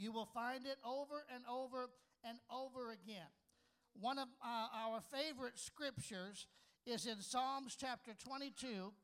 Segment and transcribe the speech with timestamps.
[0.00, 1.90] You will find it over and over
[2.24, 3.28] and over again.
[3.92, 6.46] One of uh, our favorite scriptures
[6.86, 8.94] is in Psalms chapter 22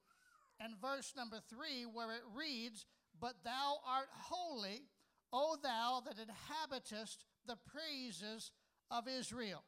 [0.59, 2.87] and verse number 3, where it reads,
[3.21, 4.85] But thou art holy,
[5.35, 8.51] O thou that inhabitest the praises
[8.91, 9.65] of Israel.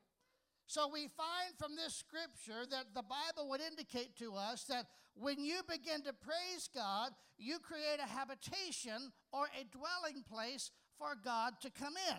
[0.66, 5.44] So we find from this scripture that the Bible would indicate to us that when
[5.44, 11.54] you begin to praise God, you create a habitation or a dwelling place for God
[11.62, 12.16] to come in.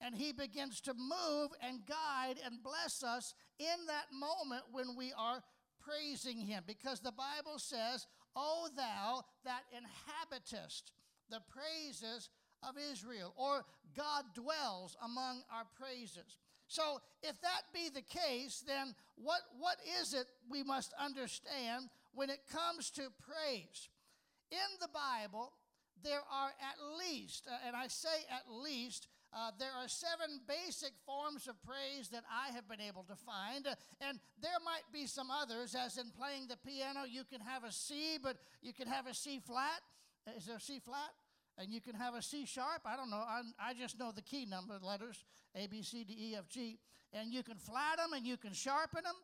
[0.00, 5.12] And He begins to move and guide and bless us in that moment when we
[5.16, 5.42] are
[5.80, 6.62] praising Him.
[6.66, 10.92] Because the Bible says, O thou that inhabitest
[11.30, 12.30] the praises
[12.62, 13.64] of Israel, or
[13.96, 16.38] God dwells among our praises.
[16.66, 22.30] So, if that be the case, then what, what is it we must understand when
[22.30, 23.88] it comes to praise?
[24.50, 25.52] In the Bible,
[26.02, 30.92] there are at least, uh, and I say at least, uh, there are seven basic
[31.04, 35.06] forms of praise that I have been able to find, uh, and there might be
[35.06, 38.88] some others, as in playing the piano, you can have a C, but you can
[38.88, 39.80] have a C flat.
[40.36, 41.12] Is there a C flat?
[41.58, 42.82] and you can have a C sharp.
[42.86, 43.16] I don't know.
[43.16, 45.24] I, I just know the key number letters
[45.54, 46.78] A, B, C, D, E, F, G.
[47.12, 49.14] And you can flat them and you can sharpen them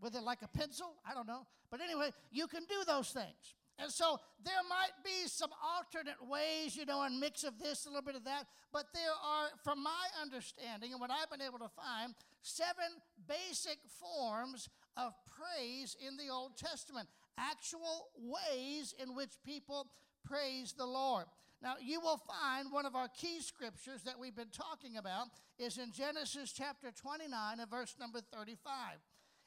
[0.00, 0.94] with it like a pencil.
[1.08, 1.46] I don't know.
[1.70, 3.54] But anyway, you can do those things.
[3.78, 7.88] And so there might be some alternate ways, you know, and mix of this, a
[7.88, 8.46] little bit of that.
[8.72, 12.98] But there are, from my understanding and what I've been able to find, seven
[13.28, 17.08] basic forms of praise in the Old Testament.
[17.38, 19.86] Actual ways in which people
[20.24, 21.26] praise the Lord.
[21.62, 25.78] Now, you will find one of our key scriptures that we've been talking about is
[25.78, 28.68] in Genesis chapter 29 and verse number 35.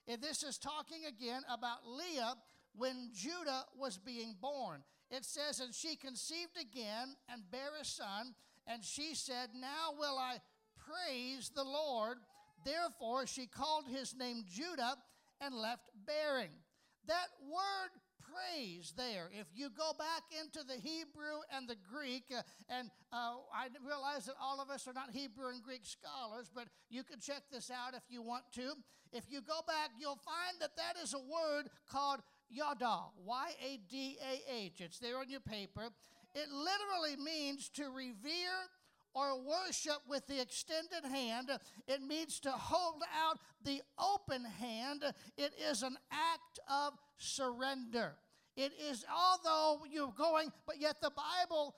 [0.07, 2.35] And this is talking again about Leah
[2.75, 4.83] when Judah was being born.
[5.09, 8.33] It says, And she conceived again and bare a son,
[8.65, 10.37] and she said, Now will I
[10.77, 12.17] praise the Lord.
[12.63, 14.95] Therefore, she called his name Judah
[15.39, 16.51] and left bearing.
[17.07, 17.91] That word
[18.31, 19.29] praise there.
[19.33, 24.25] If you go back into the Hebrew and the Greek, uh, and uh, I realize
[24.25, 27.71] that all of us are not Hebrew and Greek scholars, but you can check this
[27.71, 28.73] out if you want to.
[29.11, 32.21] If you go back, you'll find that that is a word called
[32.51, 34.81] yada, Y A D A H.
[34.81, 35.89] It's there on your paper.
[36.35, 38.69] It literally means to revere
[39.13, 41.49] or worship with the extended hand.
[41.87, 45.03] It means to hold out the open hand.
[45.37, 48.13] It is an act of surrender.
[48.55, 51.75] It is, although you're going, but yet the Bible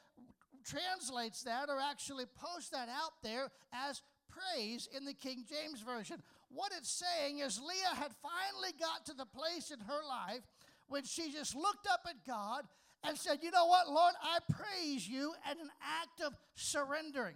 [0.64, 6.22] translates that or actually posts that out there as praise in the King James Version.
[6.50, 10.42] What it's saying is Leah had finally got to the place in her life
[10.88, 12.64] when she just looked up at God
[13.04, 17.36] and said, You know what, Lord, I praise you at an act of surrendering.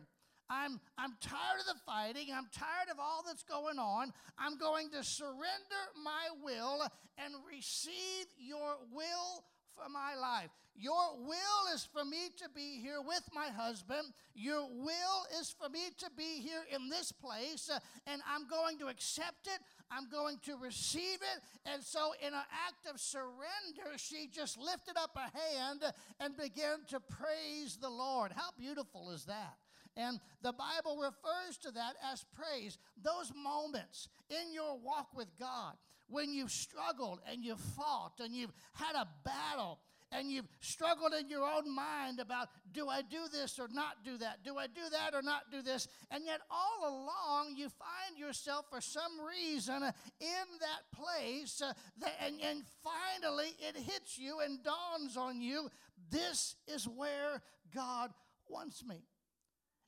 [0.50, 2.28] I'm, I'm tired of the fighting.
[2.34, 4.14] I'm tired of all that's going on.
[4.40, 6.88] I'm going to surrender my will
[7.18, 9.44] and receive your will
[9.78, 10.50] for my life.
[10.76, 14.14] Your will is for me to be here with my husband.
[14.36, 18.78] Your will is for me to be here in this place, uh, and I'm going
[18.80, 19.60] to accept it.
[19.90, 21.42] I'm going to receive it.
[21.66, 25.82] And so, in an act of surrender, she just lifted up a hand
[26.20, 28.32] and began to praise the Lord.
[28.36, 29.58] How beautiful is that?
[29.96, 32.78] And the Bible refers to that as praise.
[33.02, 35.74] Those moments in your walk with God
[36.10, 39.80] when you've struggled and you've fought and you've had a battle
[40.12, 44.18] and you've struggled in your own mind about do I do this or not do
[44.18, 44.44] that?
[44.44, 45.88] Do I do that or not do this?
[46.12, 52.14] And yet, all along, you find yourself for some reason in that place, uh, that,
[52.26, 55.70] and, and finally it hits you and dawns on you
[56.10, 57.42] this is where
[57.76, 58.12] God
[58.48, 59.04] wants me.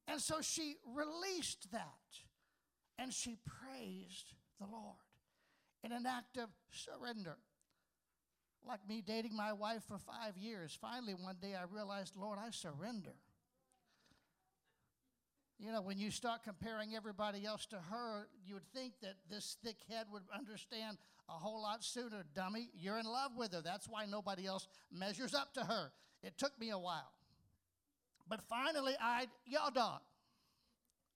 [0.08, 1.84] And so she released that
[2.98, 4.98] and she praised the Lord
[5.84, 7.38] in an act of surrender.
[8.68, 12.52] Like me dating my wife for five years, finally one day I realized, Lord, I
[12.52, 13.16] surrender.
[15.60, 19.58] You know, when you start comparing everybody else to her, you would think that this
[19.64, 20.98] thick head would understand
[21.28, 22.24] a whole lot sooner.
[22.34, 23.62] Dummy, you're in love with her.
[23.62, 25.92] That's why nobody else measures up to her.
[26.24, 27.12] It took me a while.
[28.28, 30.00] But finally, I yada.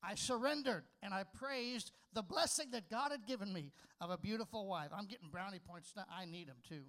[0.03, 3.71] I surrendered and I praised the blessing that God had given me
[4.01, 4.89] of a beautiful wife.
[4.95, 6.05] I'm getting brownie points now.
[6.11, 6.83] I need them too.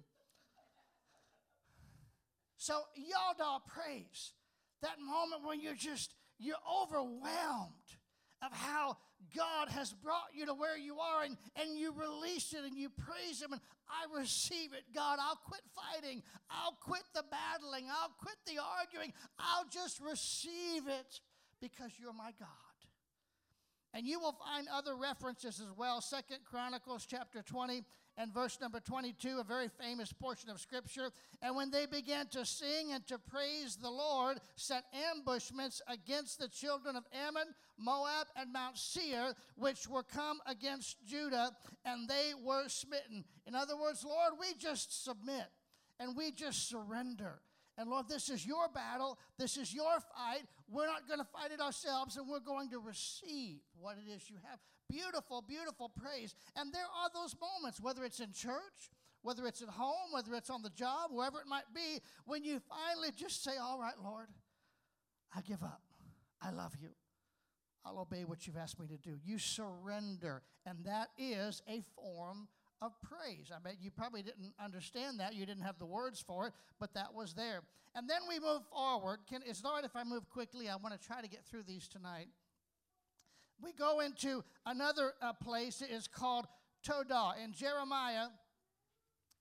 [2.57, 4.33] So, yada praise.
[4.81, 7.71] That moment when you're just, you're overwhelmed
[8.41, 8.97] of how
[9.35, 12.89] God has brought you to where you are and, and you release it and you
[12.89, 14.83] praise Him and I receive it.
[14.93, 16.21] God, I'll quit fighting.
[16.49, 17.85] I'll quit the battling.
[17.89, 19.13] I'll quit the arguing.
[19.39, 21.19] I'll just receive it
[21.61, 22.64] because you're my God.
[23.95, 26.01] And you will find other references as well.
[26.01, 27.81] Second Chronicles chapter 20
[28.17, 31.11] and verse number 22, a very famous portion of scripture.
[31.41, 34.83] And when they began to sing and to praise the Lord, set
[35.13, 37.47] ambushments against the children of Ammon,
[37.77, 41.51] Moab, and Mount Seir, which were come against Judah,
[41.85, 43.23] and they were smitten.
[43.47, 45.47] In other words, Lord, we just submit
[46.01, 47.39] and we just surrender.
[47.77, 49.19] And Lord, this is your battle.
[49.37, 50.43] This is your fight.
[50.69, 54.29] We're not going to fight it ourselves, and we're going to receive what it is
[54.29, 54.59] you have.
[54.89, 56.35] Beautiful, beautiful praise.
[56.55, 58.91] And there are those moments, whether it's in church,
[59.23, 62.61] whether it's at home, whether it's on the job, wherever it might be, when you
[62.69, 64.27] finally just say, All right, Lord,
[65.35, 65.81] I give up.
[66.41, 66.89] I love you.
[67.83, 69.17] I'll obey what you've asked me to do.
[69.23, 70.41] You surrender.
[70.65, 72.47] And that is a form
[72.85, 73.51] of praise.
[73.53, 75.33] I bet you probably didn't understand that.
[75.33, 77.61] You didn't have the words for it, but that was there.
[77.95, 79.19] And then we move forward.
[79.29, 80.69] Can, it's all right if I move quickly?
[80.69, 82.27] I want to try to get through these tonight.
[83.61, 85.81] We go into another uh, place.
[85.81, 86.45] It is called
[86.87, 87.43] Todah.
[87.43, 88.27] In Jeremiah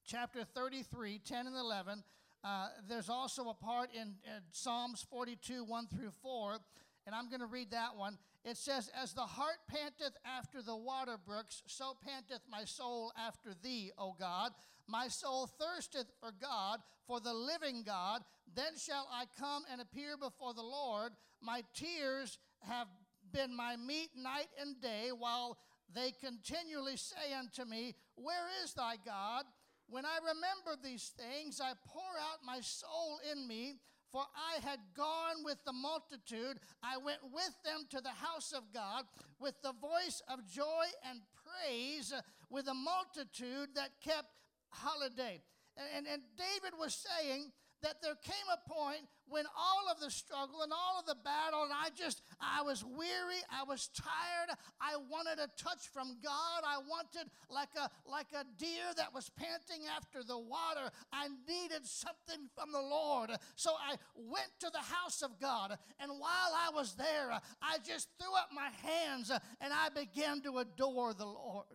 [0.06, 2.04] chapter 33, 10 and 11,
[2.44, 4.14] uh, there's also a part in
[4.52, 6.58] Psalms 42, 1 through 4,
[7.06, 8.18] and I'm going to read that one.
[8.44, 13.50] It says, As the hart panteth after the water brooks, so panteth my soul after
[13.62, 14.52] thee, O God.
[14.86, 18.22] My soul thirsteth for God, for the living God.
[18.54, 21.12] Then shall I come and appear before the Lord.
[21.40, 22.88] My tears have
[23.32, 25.58] been my meat night and day, while
[25.94, 29.44] they continually say unto me, Where is thy God?
[29.88, 33.76] When I remember these things, I pour out my soul in me.
[34.14, 38.62] For I had gone with the multitude, I went with them to the house of
[38.72, 39.02] God
[39.40, 42.14] with the voice of joy and praise,
[42.48, 44.28] with a multitude that kept
[44.68, 45.42] holiday.
[45.76, 47.50] And, and, and David was saying,
[47.84, 51.64] that there came a point when all of the struggle and all of the battle,
[51.64, 56.64] and I just, I was weary, I was tired, I wanted a touch from God.
[56.66, 60.90] I wanted like a like a deer that was panting after the water.
[61.12, 63.30] I needed something from the Lord.
[63.56, 67.30] So I went to the house of God, and while I was there,
[67.62, 71.66] I just threw up my hands and I began to adore the Lord.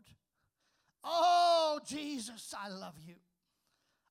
[1.03, 3.15] Oh, Jesus, I love you.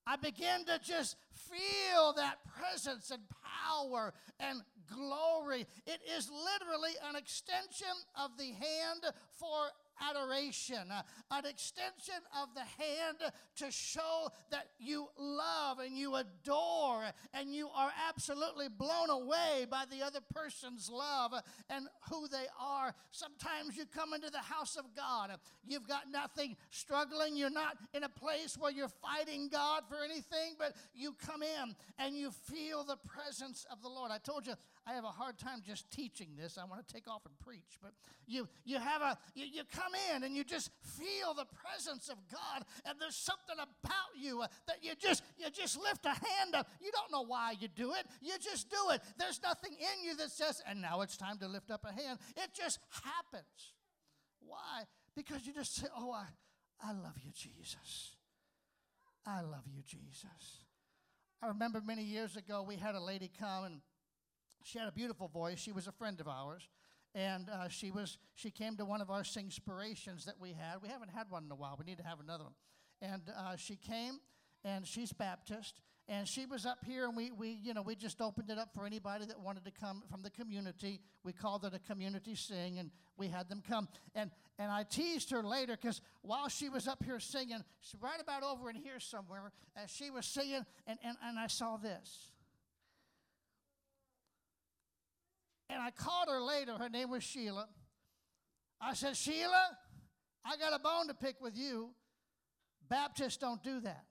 [0.08, 3.20] I began to just feel that presence and
[3.69, 5.66] power and glory.
[5.87, 9.69] It is literally an extension of the hand for
[10.10, 17.04] adoration, uh, an extension of the hand to show that you love and you adore
[17.34, 21.32] and you are absolutely blown away by the other person's love
[21.70, 22.94] and who they are.
[23.10, 25.30] Sometimes you come into the house of God,
[25.66, 30.54] you've got nothing struggling, you're not in a place where you're fighting God for anything,
[30.58, 34.10] but you come in and you feel the presence of the Lord.
[34.10, 34.54] I told you
[34.86, 36.56] I have a hard time just teaching this.
[36.56, 37.78] I want to take off and preach.
[37.82, 37.92] But
[38.26, 42.17] you, you have a, you, you come in and you just feel the presence of
[42.31, 46.69] God, and there's something about you that you just, you just lift a hand up.
[46.81, 48.06] You don't know why you do it.
[48.20, 49.02] You just do it.
[49.19, 52.19] There's nothing in you that says, and now it's time to lift up a hand.
[52.37, 53.75] It just happens.
[54.40, 54.85] Why?
[55.14, 56.26] Because you just say, oh, I,
[56.82, 58.17] I love you, Jesus.
[59.26, 60.64] I love you, Jesus.
[61.43, 63.81] I remember many years ago we had a lady come and
[64.64, 65.58] she had a beautiful voice.
[65.58, 66.69] She was a friend of ours.
[67.14, 70.82] And uh, she was she came to one of our singspirations that we had.
[70.82, 71.76] We haven't had one in a while.
[71.78, 72.54] We need to have another one.
[73.00, 74.21] And uh, she came,
[74.64, 78.21] and she's Baptist, and she was up here, and we we you know we just
[78.21, 81.00] opened it up for anybody that wanted to come from the community.
[81.25, 83.88] We called it a community sing, and we had them come.
[84.14, 87.62] And and I teased her later because while she was up here singing,
[88.00, 91.76] right about over in here somewhere, as she was singing, and, and, and I saw
[91.76, 92.32] this.
[95.70, 96.76] And I called her later.
[96.76, 97.68] Her name was Sheila.
[98.80, 99.78] I said, Sheila,
[100.44, 101.90] I got a bone to pick with you.
[102.88, 104.04] Baptists don't do that.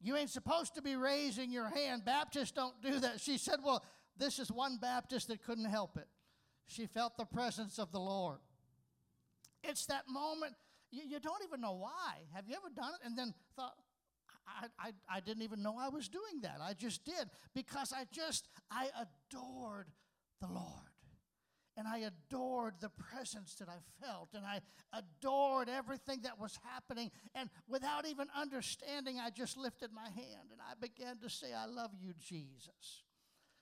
[0.00, 2.04] You ain't supposed to be raising your hand.
[2.04, 3.20] Baptists don't do that.
[3.20, 3.84] She said, Well,
[4.16, 6.08] this is one Baptist that couldn't help it.
[6.66, 8.38] She felt the presence of the Lord.
[9.62, 10.54] It's that moment,
[10.90, 12.18] you, you don't even know why.
[12.34, 13.74] Have you ever done it and then thought,
[14.46, 16.58] I, I, I didn't even know I was doing that.
[16.62, 19.88] I just did because I just, I adored
[20.40, 20.90] the Lord.
[21.78, 24.30] And I adored the presence that I felt.
[24.34, 24.60] And I
[24.96, 27.10] adored everything that was happening.
[27.34, 31.66] And without even understanding, I just lifted my hand and I began to say, I
[31.66, 33.04] love you, Jesus.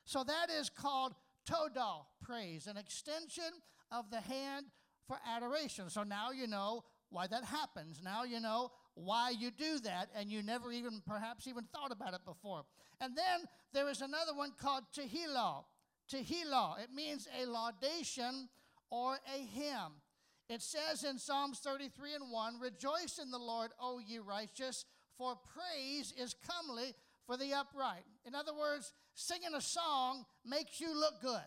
[0.05, 1.14] So that is called
[1.49, 3.50] Todah praise, an extension
[3.91, 4.67] of the hand
[5.09, 5.91] for adoration.
[5.91, 8.00] So now you know why that happens.
[8.03, 12.15] Now you know why you do that, and you never even, perhaps, even thought about
[12.15, 12.65] it before.
[13.01, 15.65] And then there is another one called Tehillah.
[16.13, 16.83] Tehillah.
[16.83, 18.49] It means a laudation
[18.91, 20.01] or a hymn.
[20.49, 24.85] It says in Psalms 33 and 1 Rejoice in the Lord, O ye righteous,
[25.17, 26.95] for praise is comely
[27.27, 28.05] for the upright.
[28.27, 31.41] In other words, singing a song makes you look good.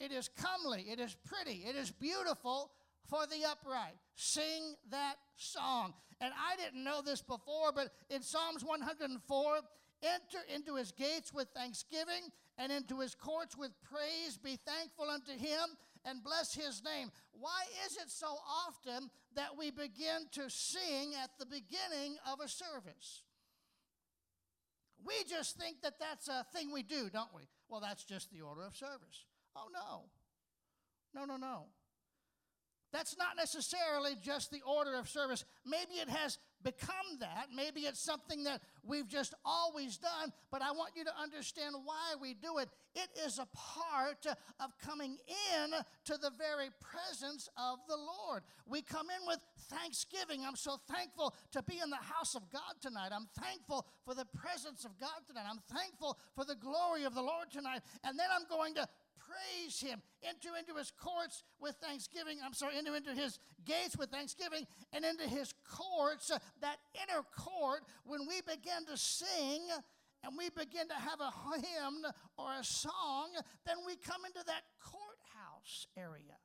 [0.00, 2.72] It is comely, it is pretty, it is beautiful
[3.08, 3.96] for the upright.
[4.14, 5.94] Sing that song.
[6.20, 9.60] And I didn't know this before, but in Psalms 104,
[10.02, 14.36] enter into his gates with thanksgiving and into his courts with praise.
[14.36, 17.10] Be thankful unto him and bless his name.
[17.32, 22.48] Why is it so often that we begin to sing at the beginning of a
[22.48, 23.22] service?
[25.04, 27.42] We just think that that's a thing we do, don't we?
[27.68, 29.26] Well, that's just the order of service.
[29.56, 30.04] Oh, no.
[31.14, 31.66] No, no, no.
[32.94, 35.44] That's not necessarily just the order of service.
[35.66, 37.48] Maybe it has become that.
[37.52, 42.14] Maybe it's something that we've just always done, but I want you to understand why
[42.22, 42.68] we do it.
[42.94, 44.24] It is a part
[44.60, 45.70] of coming in
[46.04, 48.44] to the very presence of the Lord.
[48.64, 50.44] We come in with thanksgiving.
[50.46, 53.10] I'm so thankful to be in the house of God tonight.
[53.10, 55.46] I'm thankful for the presence of God tonight.
[55.50, 57.80] I'm thankful for the glory of the Lord tonight.
[58.04, 58.86] And then I'm going to
[59.26, 60.02] praise him.
[60.22, 62.38] Enter into his courts with thanksgiving.
[62.44, 67.22] I'm sorry, enter into his gates with thanksgiving and into his courts, uh, that inner
[67.36, 69.62] court, when we begin to sing
[70.22, 72.04] and we begin to have a hymn
[72.38, 73.28] or a song,
[73.66, 76.38] then we come into that courthouse area.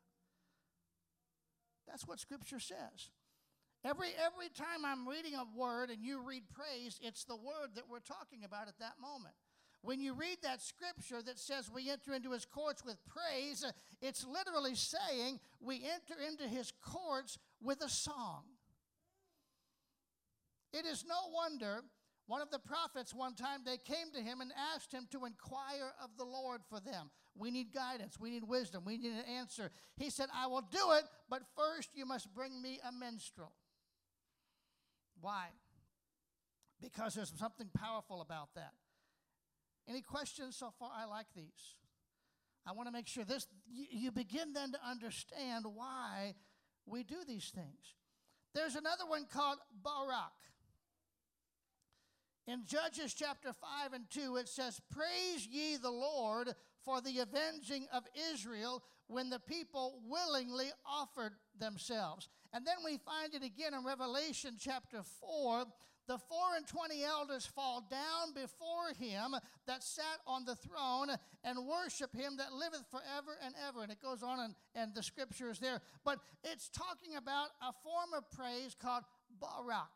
[1.88, 3.09] That's what scripture says.
[3.83, 7.86] Every, every time I'm reading a word and you read praise, it's the word that
[7.89, 9.33] we're talking about at that moment.
[9.81, 13.63] When you read that scripture that says we enter into his courts with praise,
[14.01, 18.43] it's literally saying we enter into his courts with a song.
[20.74, 21.81] It is no wonder
[22.27, 25.93] one of the prophets one time they came to him and asked him to inquire
[26.03, 27.09] of the Lord for them.
[27.36, 29.71] We need guidance, we need wisdom, we need an answer.
[29.95, 33.53] He said, I will do it, but first you must bring me a minstrel.
[35.21, 35.45] Why?
[36.81, 38.74] Because there's something powerful about that.
[39.89, 40.91] Any questions so far?
[40.96, 41.75] I like these.
[42.65, 46.36] I want to make sure this, you, begin then to understand why
[46.86, 47.96] we do these things.
[48.53, 50.34] There's another one called Barak.
[52.46, 56.50] In Judges chapter 5 and 2, it says, Praise ye the Lord
[56.84, 62.29] for the avenging of Israel when the people willingly offered themselves.
[62.53, 65.65] And then we find it again in Revelation chapter 4
[66.10, 69.36] the four and twenty elders fall down before him
[69.68, 73.84] that sat on the throne and worship him that liveth forever and ever.
[73.84, 75.80] And it goes on, and, and the scripture is there.
[76.04, 79.04] But it's talking about a form of praise called
[79.39, 79.92] Barak.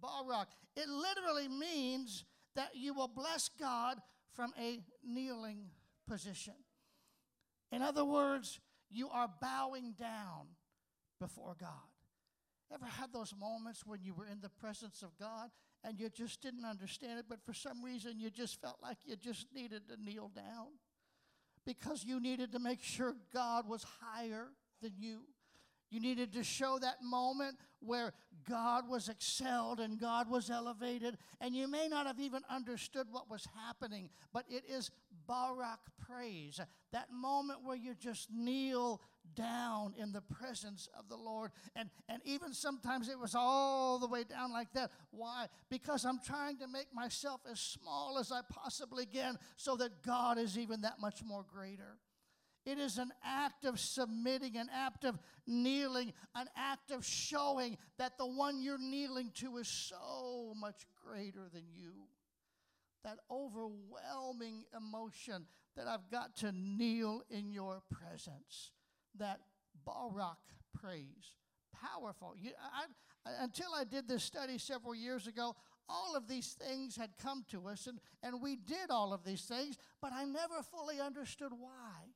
[0.00, 0.48] Barak.
[0.76, 2.24] It literally means
[2.54, 3.98] that you will bless God
[4.34, 5.64] from a kneeling
[6.06, 6.54] position.
[7.72, 10.46] In other words, you are bowing down
[11.20, 11.70] before God.
[12.74, 15.50] Ever had those moments when you were in the presence of God
[15.84, 19.14] and you just didn't understand it, but for some reason you just felt like you
[19.14, 20.66] just needed to kneel down
[21.64, 24.48] because you needed to make sure God was higher
[24.82, 25.20] than you?
[25.90, 28.12] You needed to show that moment where
[28.48, 33.30] God was excelled and God was elevated, and you may not have even understood what
[33.30, 34.90] was happening, but it is
[35.28, 35.78] Barak
[36.08, 36.58] praise.
[36.92, 39.00] That moment where you just kneel
[39.34, 41.50] down in the presence of the Lord.
[41.74, 44.90] And, and even sometimes it was all the way down like that.
[45.10, 45.46] Why?
[45.70, 50.38] Because I'm trying to make myself as small as I possibly can so that God
[50.38, 51.98] is even that much more greater.
[52.66, 58.16] It is an act of submitting, an act of kneeling, an act of showing that
[58.16, 61.92] the one you're kneeling to is so much greater than you.
[63.04, 68.70] That overwhelming emotion that I've got to kneel in your presence.
[69.18, 69.40] That
[69.84, 70.38] Barak
[70.78, 71.36] praise.
[71.72, 72.34] Powerful.
[72.36, 72.84] You, I,
[73.42, 75.54] until I did this study several years ago,
[75.88, 79.42] all of these things had come to us, and, and we did all of these
[79.42, 82.08] things, but I never fully understood why.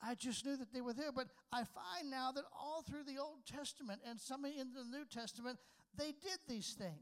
[0.00, 1.12] I just knew that they were there.
[1.12, 5.04] But I find now that all through the Old Testament and some in the New
[5.04, 5.58] Testament,
[5.96, 6.92] they did these things.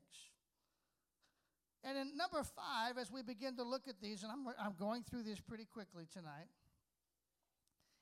[1.85, 5.03] And in number five, as we begin to look at these, and I'm, I'm going
[5.03, 6.49] through these pretty quickly tonight.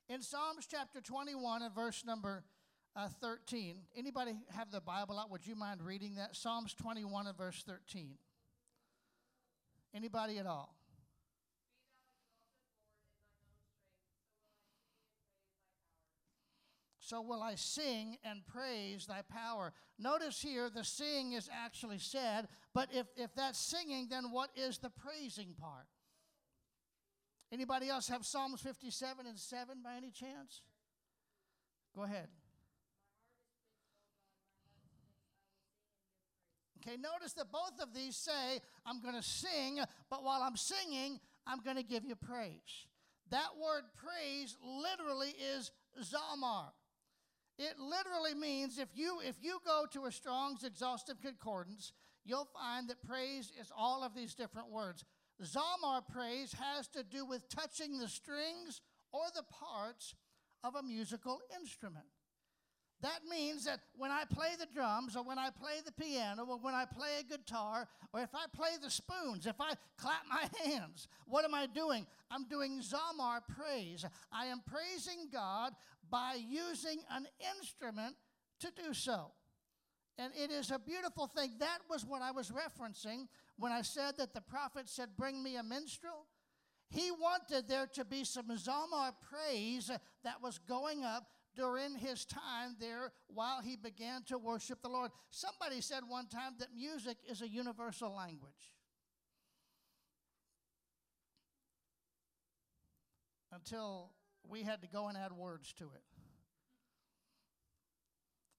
[0.09, 2.45] In Psalms chapter 21 and verse number
[2.95, 5.31] uh, 13, anybody have the Bible out?
[5.31, 6.37] Would you mind reading that?
[6.37, 8.19] Psalms 21 and verse 13.
[9.95, 10.75] Anybody at all?
[17.05, 19.73] so will I sing and praise thy power.
[19.99, 24.79] Notice here the sing is actually said, but if, if that's singing, then what is
[24.79, 25.87] the praising part?
[27.55, 30.63] Anybody else have Psalms 57 and 7 by any chance?
[31.95, 32.27] Go ahead.
[36.81, 39.79] Okay, notice that both of these say, I'm going to sing,
[40.11, 42.89] but while I'm singing, I'm going to give you praise.
[43.31, 45.71] That word praise literally is
[46.03, 46.73] zamar.
[47.57, 51.93] It literally means if you if you go to a Strong's exhaustive concordance,
[52.25, 55.05] you'll find that praise is all of these different words.
[55.43, 58.81] Zamar praise has to do with touching the strings
[59.13, 60.15] or the parts
[60.63, 62.07] of a musical instrument.
[63.03, 66.57] That means that when I play the drums, or when I play the piano, or
[66.57, 70.49] when I play a guitar, or if I play the spoons, if I clap my
[70.65, 72.07] hands, what am I doing?
[72.31, 74.07] I'm doing Zamar praise.
[74.33, 75.73] I am praising God
[76.11, 77.27] by using an
[77.59, 78.17] instrument
[78.61, 79.33] to do so.
[80.17, 81.55] And it is a beautiful thing.
[81.59, 83.27] That was what I was referencing
[83.59, 86.27] when I said that the prophet said, Bring me a minstrel.
[86.89, 89.91] He wanted there to be some Zamar praise
[90.23, 95.11] that was going up during his time there while he began to worship the Lord.
[95.31, 98.53] Somebody said one time that music is a universal language.
[103.53, 104.13] Until
[104.49, 106.14] we had to go and add words to it.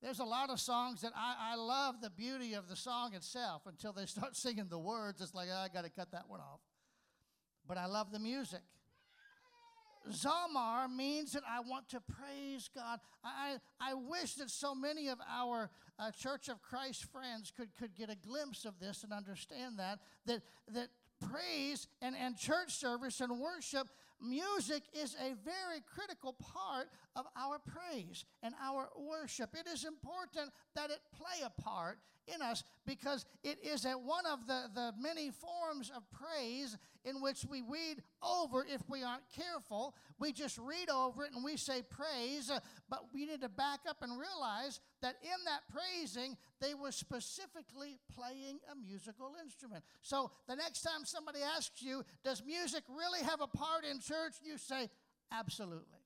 [0.01, 3.63] There's a lot of songs that I, I love the beauty of the song itself
[3.65, 5.21] until they start singing the words.
[5.21, 6.59] It's like, oh, I got to cut that one off.
[7.67, 8.61] But I love the music.
[10.11, 12.99] Zamar means that I want to praise God.
[13.23, 17.95] I, I wish that so many of our uh, Church of Christ friends could, could
[17.95, 20.41] get a glimpse of this and understand that, that,
[20.73, 20.89] that
[21.31, 23.87] praise and, and church service and worship,
[24.21, 29.51] music is a very critical part of our praise and our worship.
[29.53, 31.99] It is important that it play a part
[32.33, 37.21] in us because it is a, one of the, the many forms of praise in
[37.21, 39.95] which we read over if we aren't careful.
[40.19, 42.59] We just read over it and we say praise, uh,
[42.89, 47.99] but we need to back up and realize that in that praising, they were specifically
[48.15, 49.83] playing a musical instrument.
[50.01, 54.33] So the next time somebody asks you, Does music really have a part in church?
[54.43, 54.89] you say,
[55.31, 55.99] Absolutely.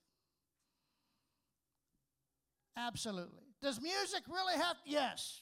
[2.78, 3.44] Absolutely.
[3.62, 4.78] Does music really have?
[4.86, 5.42] Yes.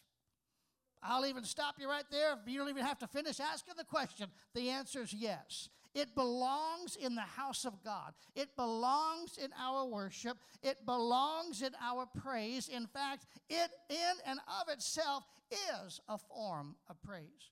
[1.02, 2.38] I'll even stop you right there.
[2.46, 4.28] You don't even have to finish asking the question.
[4.54, 5.70] The answer is yes.
[5.94, 8.14] It belongs in the house of God.
[8.36, 10.38] It belongs in our worship.
[10.62, 12.68] It belongs in our praise.
[12.68, 17.52] In fact, it in and of itself is a form of praise.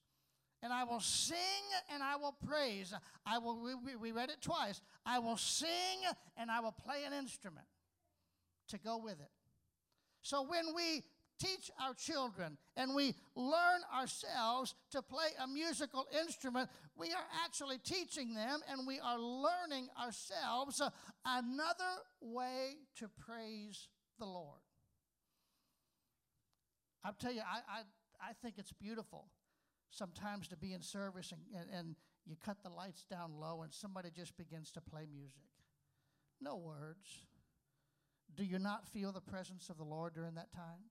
[0.61, 1.37] And I will sing
[1.91, 2.93] and I will praise.
[3.25, 3.59] I will
[4.01, 4.81] we, read it twice.
[5.05, 5.69] I will sing
[6.37, 7.65] and I will play an instrument
[8.69, 9.29] to go with it.
[10.21, 11.03] So when we
[11.39, 17.77] teach our children and we learn ourselves to play a musical instrument, we are actually
[17.77, 20.81] teaching them and we are learning ourselves
[21.25, 23.87] another way to praise
[24.19, 24.61] the Lord.
[27.03, 29.27] I'll tell you, I, I, I think it's beautiful
[29.91, 31.95] sometimes to be in service and, and, and
[32.25, 35.43] you cut the lights down low and somebody just begins to play music.
[36.41, 37.23] No words.
[38.35, 40.89] Do you not feel the presence of the Lord during that time?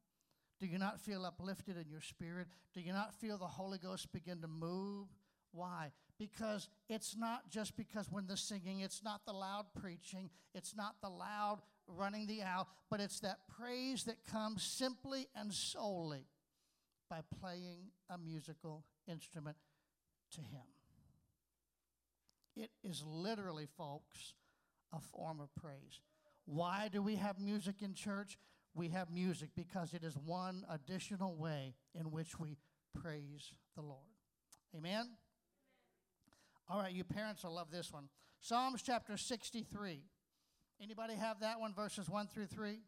[0.64, 2.46] Do you not feel uplifted in your spirit?
[2.72, 5.08] Do you not feel the Holy Ghost begin to move?
[5.52, 5.92] Why?
[6.18, 10.94] Because it's not just because when the singing, it's not the loud preaching, it's not
[11.02, 16.24] the loud running the aisle, but it's that praise that comes simply and solely
[17.10, 19.58] by playing a musical instrument
[20.30, 20.64] to Him.
[22.56, 24.32] It is literally, folks,
[24.94, 26.00] a form of praise.
[26.46, 28.38] Why do we have music in church?
[28.74, 32.56] We have music because it is one additional way in which we
[33.00, 34.00] praise the Lord.
[34.76, 34.92] Amen?
[34.92, 35.10] Amen?
[36.68, 38.08] All right, you parents will love this one.
[38.40, 40.02] Psalms chapter 63.
[40.82, 42.80] Anybody have that one, verses 1 through 3?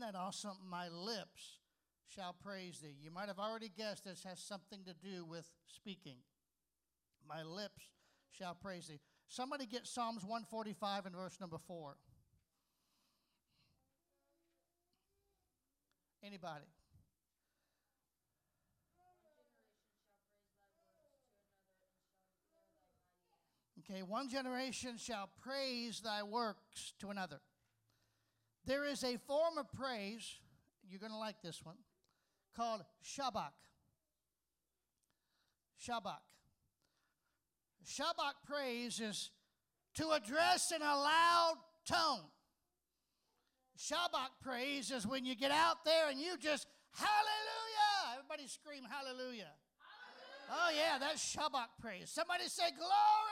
[0.00, 0.56] Isn't that awesome?
[0.70, 1.58] My lips
[2.14, 2.96] shall praise thee.
[3.02, 6.16] You might have already guessed this has something to do with speaking.
[7.28, 7.82] My lips
[8.30, 9.00] shall praise thee.
[9.28, 11.96] Somebody get Psalms 145 and verse number 4.
[16.24, 16.64] Anybody?
[23.80, 27.40] Okay, one generation shall praise thy works to another.
[28.70, 30.38] There is a form of praise,
[30.88, 31.74] you're going to like this one,
[32.56, 33.50] called Shabach.
[35.84, 36.22] Shabach.
[37.84, 39.32] Shabach praise is
[39.96, 42.30] to address in a loud tone.
[43.76, 48.20] Shabach praise is when you get out there and you just, hallelujah!
[48.20, 49.50] Everybody scream hallelujah.
[50.46, 50.48] hallelujah.
[50.48, 52.08] Oh, yeah, that's Shabach praise.
[52.08, 53.29] Somebody say glory.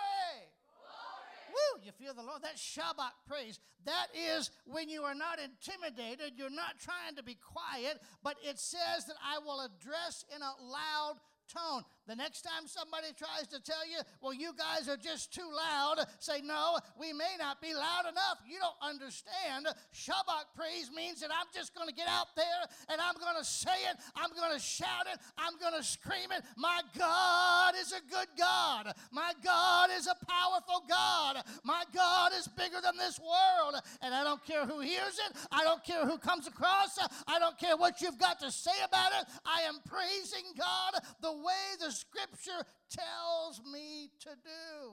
[1.48, 2.40] Woo, you feel the Lord.
[2.42, 3.58] That's Shabach praise.
[3.84, 8.58] That is when you are not intimidated, you're not trying to be quiet, but it
[8.58, 11.16] says that I will address in a loud
[11.48, 11.82] tone.
[12.08, 16.06] The next time somebody tries to tell you, well, you guys are just too loud,
[16.20, 18.40] say, no, we may not be loud enough.
[18.48, 19.68] You don't understand.
[19.92, 23.44] Shabach praise means that I'm just going to get out there and I'm going to
[23.44, 26.44] say it, I'm going to shout it, I'm going to scream it.
[26.56, 28.94] My God is a good God.
[29.12, 31.44] My God is a powerful God.
[31.62, 33.82] My God is bigger than this world.
[34.00, 37.58] And I don't care who hears it, I don't care who comes across, I don't
[37.58, 39.28] care what you've got to say about it.
[39.44, 44.92] I am praising God the way the Scripture tells me to do.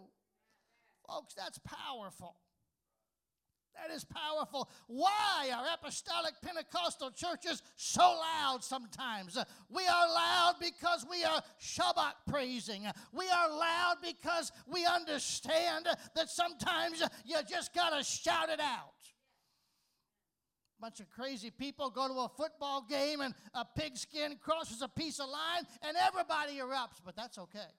[1.07, 2.35] Folks, that's powerful.
[3.75, 4.69] That is powerful.
[4.87, 9.37] Why are apostolic Pentecostal churches so loud sometimes?
[9.69, 12.83] We are loud because we are Shabach praising.
[13.11, 18.94] We are loud because we understand that sometimes you just got to shout it out
[20.85, 25.19] bunch of crazy people go to a football game and a pigskin crosses a piece
[25.19, 27.71] of line and everybody erupts, but that's okay.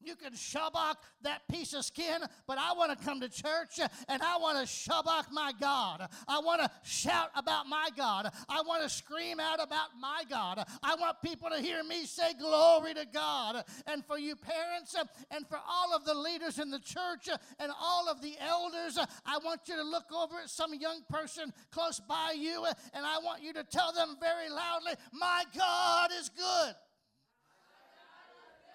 [0.00, 4.22] You can shabach that piece of skin, but I want to come to church and
[4.22, 6.08] I want to shabach my God.
[6.26, 8.30] I want to shout about my God.
[8.48, 10.64] I want to scream out about my God.
[10.82, 13.64] I want people to hear me say glory to God.
[13.86, 14.94] And for you parents
[15.30, 19.38] and for all of the leaders in the church and all of the elders, I
[19.38, 23.42] want you to look over at some young person close by you and I want
[23.42, 26.74] you to tell them very loudly, My God is good.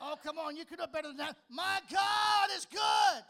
[0.01, 1.35] Oh, come on, you can do better than that.
[1.49, 3.23] My God is good.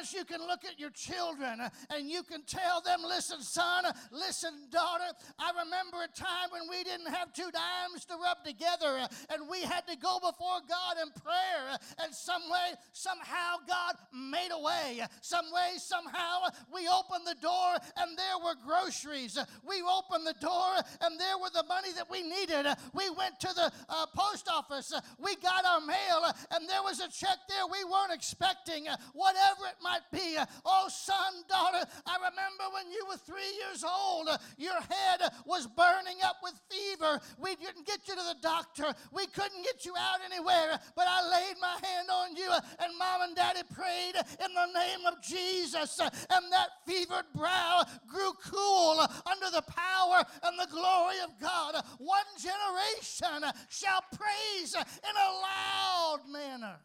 [0.00, 3.84] Parents, you can look at your children uh, and you can tell them, listen, son,
[3.84, 5.04] uh, listen, daughter.
[5.38, 9.46] I remember a time when we didn't have two dimes to rub together uh, and
[9.50, 11.76] we had to go before God in prayer.
[12.02, 15.02] And some way, somehow, God made a way.
[15.20, 19.36] Some way, somehow, we opened the door and there were groceries.
[19.68, 22.64] We opened the door and there were the money that we needed.
[22.94, 24.94] We went to the uh, post office.
[25.18, 28.86] We got our mail and there was a check there we weren't expecting.
[29.12, 30.36] Whatever whatever it might be.
[30.36, 35.32] Uh, oh, son, daughter, I remember when you were three years old, uh, your head
[35.44, 37.20] was burning up with fever.
[37.38, 41.22] We didn't get you to the doctor, we couldn't get you out anywhere, but I
[41.30, 45.22] laid my hand on you, uh, and mom and daddy prayed in the name of
[45.22, 51.82] Jesus, and that fevered brow grew cool under the power and the glory of God.
[51.98, 56.76] One generation shall praise in a loud manner.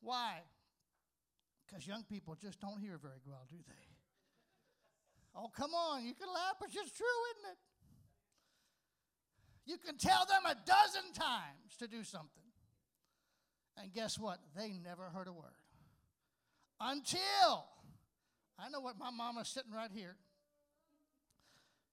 [0.00, 0.42] Why?
[1.68, 3.88] Because young people just don't hear very well, do they?
[5.36, 6.04] Oh, come on.
[6.04, 7.58] You can laugh, but it's true, isn't it?
[9.66, 12.42] You can tell them a dozen times to do something.
[13.76, 14.38] And guess what?
[14.56, 15.52] They never heard a word.
[16.80, 17.66] Until,
[18.58, 20.16] I know what my mama's sitting right here.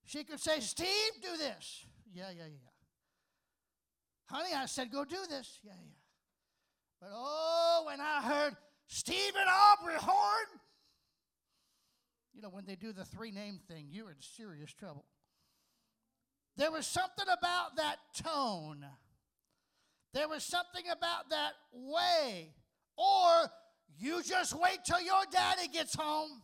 [0.06, 0.88] She could say, Steve,
[1.22, 1.86] do this.
[2.14, 2.70] Yeah, yeah, yeah.
[4.28, 5.60] Honey, I said, go do this.
[5.64, 5.92] Yeah, yeah.
[7.02, 8.56] But oh, when I heard,
[8.88, 10.60] Stephen Aubrey Horn.
[12.34, 15.06] You know, when they do the three name thing, you're in serious trouble.
[16.58, 18.86] There was something about that tone.
[20.14, 22.54] There was something about that way.
[22.98, 23.50] Or
[23.98, 26.42] you just wait till your daddy gets home.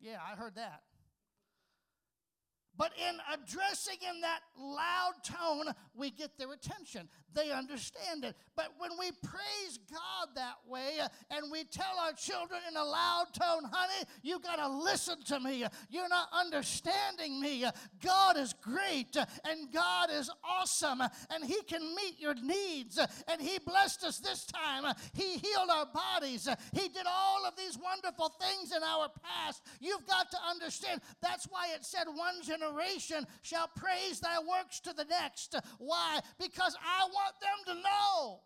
[0.00, 0.82] Yeah, I heard that.
[2.76, 7.08] But in addressing in that loud tone, we get their attention.
[7.34, 8.34] They understand it.
[8.56, 12.84] But when we praise God that way uh, and we tell our children in a
[12.84, 15.64] loud tone, honey, you got to listen to me.
[15.90, 17.64] You're not understanding me.
[18.04, 22.98] God is great uh, and God is awesome uh, and He can meet your needs.
[22.98, 24.94] Uh, and He blessed us this time.
[25.14, 26.48] He healed our bodies.
[26.72, 29.62] He did all of these wonderful things in our past.
[29.80, 31.00] You've got to understand.
[31.20, 32.61] That's why it said one generation
[33.42, 35.54] shall praise thy works to the next.
[35.78, 36.20] Why?
[36.38, 38.40] Because I want them to know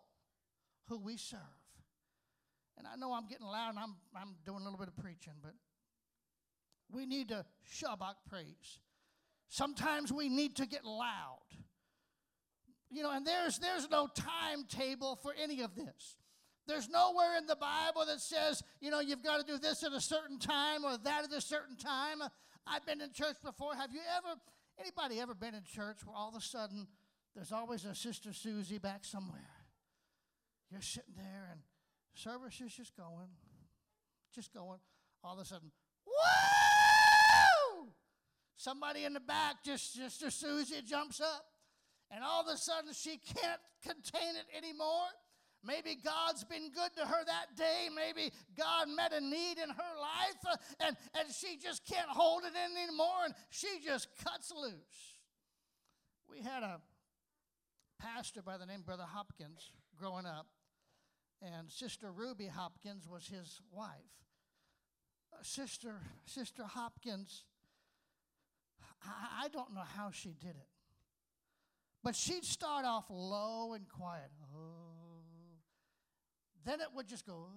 [0.87, 1.39] who we serve.
[2.77, 5.33] And I know I'm getting loud and I'm, I'm doing a little bit of preaching,
[5.41, 5.53] but
[6.91, 8.79] we need to Shabach praise.
[9.49, 11.39] Sometimes we need to get loud.
[12.89, 16.15] you know, and there's there's no timetable for any of this.
[16.67, 19.93] There's nowhere in the Bible that says, you know, you've got to do this at
[19.93, 22.17] a certain time or that at a certain time.
[22.69, 23.75] I've been in church before.
[23.75, 24.39] Have you ever,
[24.79, 26.87] anybody ever been in church where all of a sudden
[27.35, 29.49] there's always a Sister Susie back somewhere?
[30.69, 31.61] You're sitting there and
[32.13, 33.29] service is just going,
[34.33, 34.79] just going.
[35.23, 35.71] All of a sudden,
[36.05, 37.87] woo!
[38.57, 41.45] Somebody in the back, just Sister Susie jumps up,
[42.11, 45.07] and all of a sudden she can't contain it anymore.
[45.67, 47.89] Maybe God's been good to her that day.
[47.93, 52.43] Maybe God met a need in her life uh, and, and she just can't hold
[52.43, 55.17] it in anymore and she just cuts loose.
[56.29, 56.79] We had a
[57.99, 60.47] pastor by the name Brother Hopkins growing up,
[61.41, 63.89] and Sister Ruby Hopkins was his wife.
[65.33, 67.43] Uh, Sister, Sister Hopkins,
[69.03, 70.69] I, I don't know how she did it,
[72.03, 74.29] but she'd start off low and quiet.
[74.55, 74.76] Oh
[76.67, 77.47] then it would just go,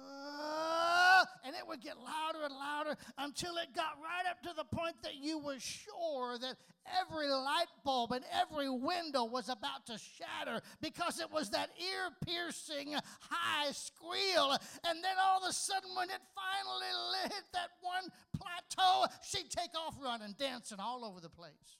[0.00, 4.64] uh, and it would get louder and louder until it got right up to the
[4.64, 6.56] point that you were sure that
[7.02, 12.10] every light bulb and every window was about to shatter because it was that ear
[12.24, 14.56] piercing high squeal.
[14.84, 19.70] And then all of a sudden, when it finally hit that one plateau, she'd take
[19.76, 21.76] off running, dancing all over the place.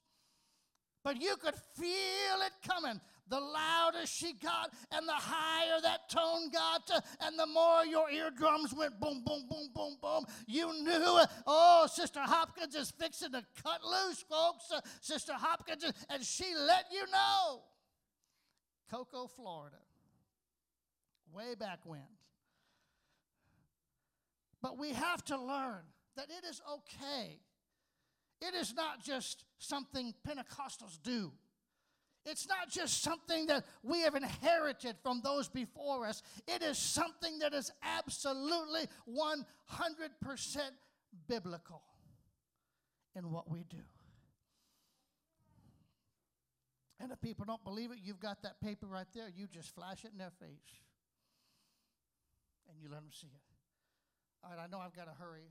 [1.03, 6.51] But you could feel it coming the louder she got and the higher that tone
[6.51, 11.21] got uh, and the more your eardrums went boom, boom, boom, boom, boom, you knew,
[11.47, 14.71] oh, Sister Hopkins is fixing to cut loose, folks.
[14.75, 17.61] Uh, Sister Hopkins, and she let you know.
[18.91, 19.77] Cocoa, Florida.
[21.33, 22.01] Way back when.
[24.61, 25.83] But we have to learn
[26.17, 27.39] that it is okay.
[28.41, 31.33] It is not just something Pentecostals do.
[32.27, 36.23] It's not just something that we have inherited from those before us.
[36.47, 40.59] It is something that is absolutely 100%
[41.27, 41.83] biblical
[43.17, 43.79] in what we do.
[47.01, 49.29] And if people don't believe it, you've got that paper right there.
[49.35, 50.83] You just flash it in their face.
[52.69, 53.41] And you let them see it.
[54.45, 55.49] All right, I know I've got to hurry.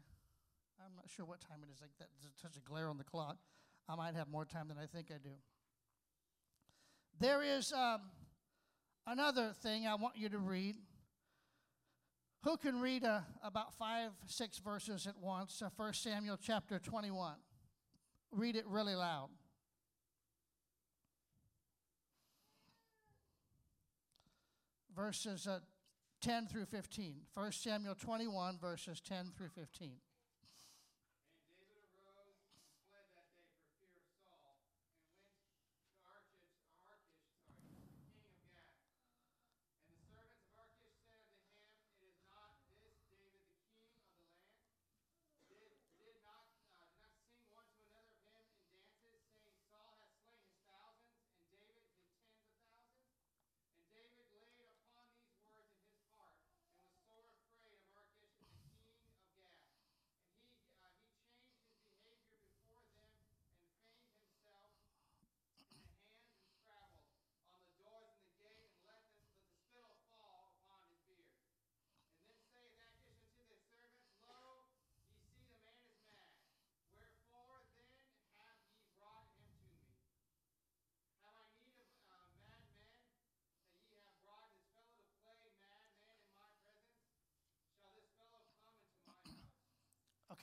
[0.86, 1.82] I'm not sure what time it is.
[1.82, 3.38] Like that, there's such a glare on the clock.
[3.89, 5.34] I might have more time than I think I do.
[7.19, 7.99] There is um,
[9.05, 10.77] another thing I want you to read.
[12.43, 15.62] Who can read uh, about five, six verses at once?
[15.62, 17.34] Uh, 1 Samuel chapter 21.
[18.32, 19.27] Read it really loud.
[24.95, 25.60] Verses uh,
[26.21, 27.15] 10 through 15.
[27.34, 29.91] 1 Samuel 21, verses 10 through 15.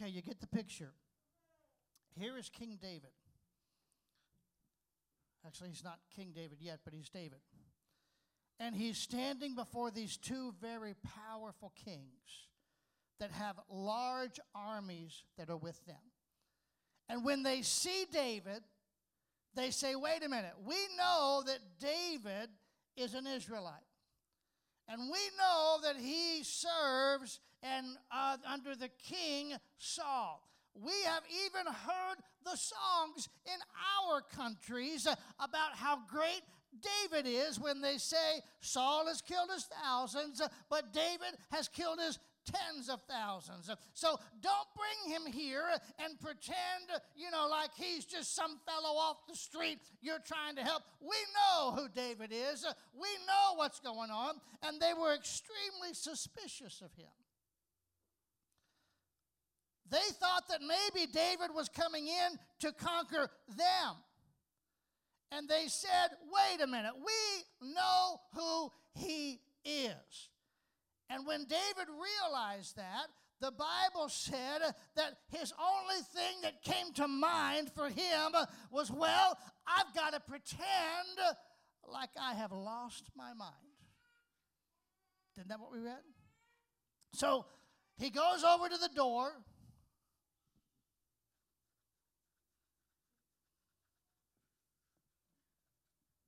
[0.01, 0.93] Okay, you get the picture.
[2.19, 3.11] Here is King David.
[5.47, 7.39] Actually, he's not King David yet, but he's David.
[8.59, 10.95] And he's standing before these two very
[11.29, 12.49] powerful kings
[13.21, 15.97] that have large armies that are with them.
[17.09, 18.63] And when they see David,
[19.55, 22.51] they say, wait a minute, we know that David
[22.97, 23.75] is an Israelite.
[24.89, 30.43] And we know that he serves and uh, under the king Saul.
[30.75, 33.59] We have even heard the songs in
[34.05, 35.07] our countries
[35.39, 36.43] about how great
[37.11, 42.19] David is when they say Saul has killed his thousands, but David has killed his
[42.47, 43.71] tens of thousands.
[43.95, 45.65] So don't bring him here
[45.99, 50.63] and pretend, you know, like he's just some fellow off the street you're trying to
[50.63, 50.83] help.
[51.01, 56.81] We know who David is, we know what's going on, and they were extremely suspicious
[56.81, 57.11] of him.
[59.91, 63.95] They thought that maybe David was coming in to conquer them.
[65.31, 70.31] And they said, Wait a minute, we know who he is.
[71.09, 73.07] And when David realized that,
[73.41, 74.63] the Bible said
[74.97, 78.35] that his only thing that came to mind for him
[78.71, 80.59] was, Well, I've got to pretend
[81.93, 83.53] like I have lost my mind.
[85.37, 86.03] Isn't that what we read?
[87.13, 87.45] So
[87.99, 89.31] he goes over to the door.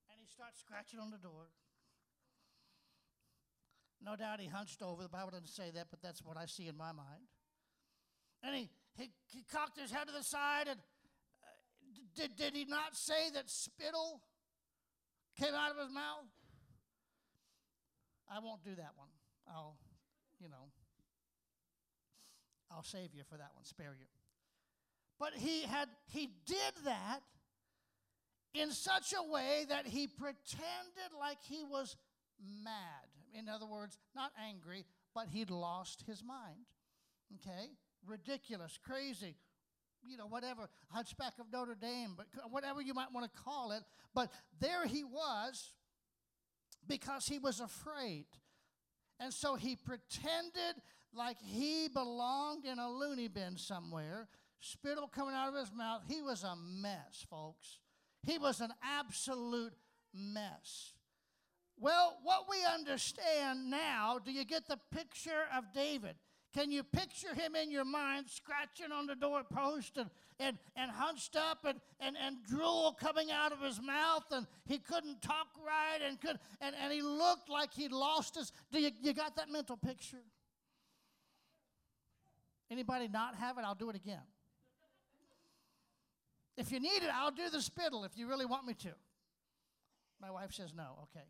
[0.09, 1.47] And he starts scratching on the door.
[4.03, 5.03] No doubt he hunched over.
[5.03, 7.27] The Bible doesn't say that, but that's what I see in my mind.
[8.43, 11.45] And he, he, he cocked his head to the side and uh,
[12.15, 14.21] did, did he not say that spittle
[15.37, 16.27] came out of his mouth?
[18.31, 19.09] I won't do that one.
[19.47, 19.75] I'll,
[20.39, 20.71] you know,
[22.71, 24.05] I'll save you for that one, spare you.
[25.19, 27.19] But he had he did that
[28.53, 31.97] in such a way that he pretended like he was
[32.63, 33.07] mad.
[33.37, 36.65] In other words, not angry, but he'd lost his mind.
[37.35, 37.69] Okay?
[38.07, 39.35] Ridiculous, crazy,
[40.03, 43.83] you know, whatever, Hunchback of Notre Dame, but whatever you might want to call it.
[44.13, 45.73] But there he was
[46.87, 48.25] because he was afraid.
[49.19, 50.81] And so he pretended
[51.13, 54.27] like he belonged in a loony bin somewhere,
[54.59, 56.01] spittle coming out of his mouth.
[56.07, 57.79] He was a mess, folks.
[58.23, 59.73] He was an absolute
[60.13, 60.93] mess.
[61.79, 66.15] Well, what we understand now, do you get the picture of David?
[66.53, 71.35] Can you picture him in your mind scratching on the doorpost and, and, and hunched
[71.35, 75.99] up and, and, and drool coming out of his mouth and he couldn't talk right
[76.05, 78.51] and, could, and, and he looked like he'd lost his.
[78.71, 80.23] Do you, you got that mental picture?
[82.71, 83.63] Anybody not have it?
[83.63, 84.21] I'll do it again.
[86.57, 88.89] If you need it, I'll do the spittle if you really want me to.
[90.19, 91.07] My wife says no.
[91.15, 91.25] Okay.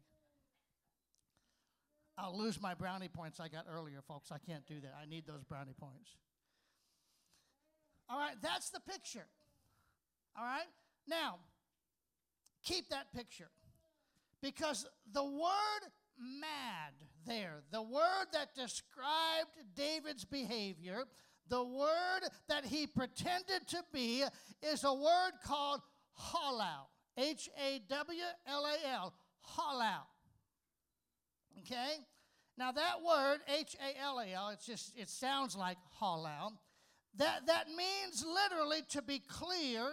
[2.20, 4.32] I'll lose my brownie points I got earlier, folks.
[4.32, 4.94] I can't do that.
[5.02, 6.18] I need those brownie points.
[8.10, 9.28] All right, that's the picture.
[10.38, 10.68] All right?
[11.08, 11.36] Now,
[12.64, 13.50] keep that picture.
[14.42, 15.84] Because the word
[16.18, 16.94] mad
[17.26, 21.04] there, the word that described David's behavior,
[21.50, 24.24] the word that he pretended to be,
[24.62, 25.82] is a word called
[26.20, 26.88] halal.
[27.18, 29.14] H A W L A L.
[29.58, 30.06] Halal.
[31.64, 31.98] Okay?
[32.58, 36.52] Now that word, H A L A L, it's just it sounds like halal.
[37.18, 39.90] That that means literally to be clear,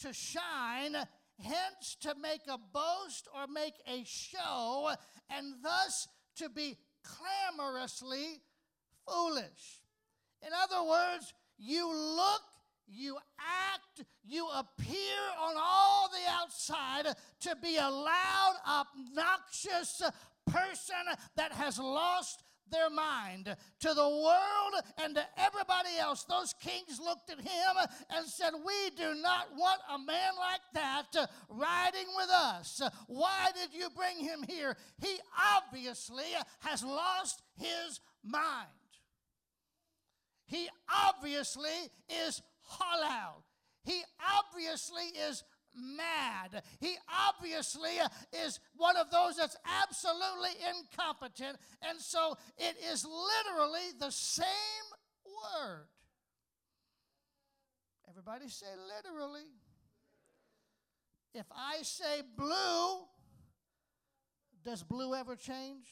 [0.00, 0.96] to shine,
[1.40, 4.90] hence to make a boast or make a show,
[5.30, 8.40] and thus to be clamorously
[9.06, 9.80] foolish.
[10.42, 12.42] In other words, you look,
[12.86, 20.02] you act, you appear on all the outside to be a loud, obnoxious,
[20.46, 20.96] person
[21.36, 23.54] that has lost their mind.
[23.80, 27.76] To the world and to everybody else, those kings looked at him
[28.10, 32.82] and said, We do not want a man like that riding with us.
[33.06, 34.76] Why did you bring him here?
[35.00, 35.16] He
[35.56, 36.24] obviously
[36.60, 38.68] has lost his mind.
[40.46, 41.90] He obviously
[42.26, 43.42] is halal.
[43.84, 44.02] He
[44.38, 45.44] obviously is
[45.76, 46.62] mad.
[46.80, 46.94] He
[47.28, 47.90] obviously
[48.44, 51.58] is one of those that's absolutely incompetent.
[51.82, 54.46] And so it is literally the same
[55.26, 55.86] word.
[58.08, 59.46] Everybody say literally.
[61.34, 63.06] If I say blue,
[64.64, 65.86] does blue ever change?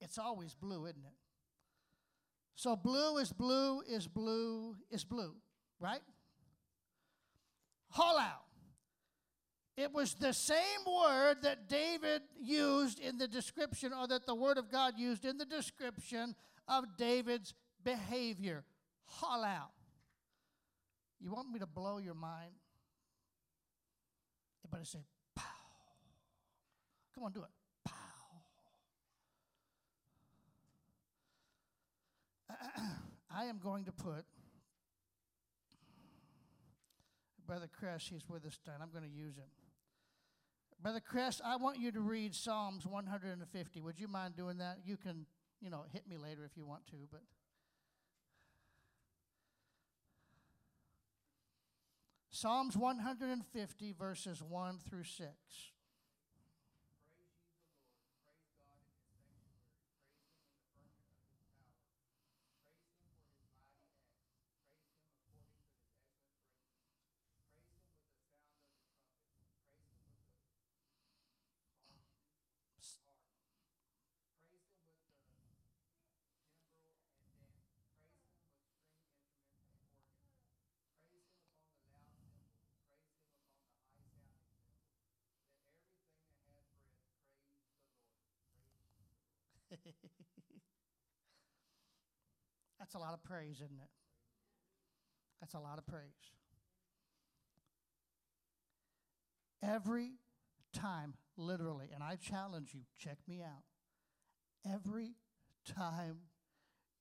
[0.00, 1.14] It's always blue, isn't it?
[2.56, 5.36] So blue is blue is blue is blue,
[5.78, 6.00] right?
[7.96, 8.42] Halal.
[9.76, 14.58] It was the same word that David used in the description, or that the Word
[14.58, 16.34] of God used in the description
[16.66, 18.64] of David's behavior.
[19.20, 19.70] Halal.
[21.20, 22.50] You want me to blow your mind?
[24.64, 24.98] Everybody say,
[25.36, 25.44] pow.
[27.14, 27.50] Come on, do it.
[27.84, 27.94] Pow.
[33.30, 34.24] I am going to put
[37.48, 38.76] Brother Chris, he's with us tonight.
[38.82, 39.48] I'm going to use him.
[40.82, 43.80] Brother Chris, I want you to read Psalms 150.
[43.80, 44.80] Would you mind doing that?
[44.84, 45.24] You can,
[45.62, 47.22] you know, hit me later if you want to, but.
[52.28, 55.28] Psalms 150, verses 1 through 6.
[92.78, 93.90] That's a lot of praise, isn't it?
[95.40, 96.02] That's a lot of praise.
[99.62, 100.12] Every
[100.72, 103.64] time, literally, and I challenge you, check me out.
[104.72, 105.14] Every
[105.64, 106.18] time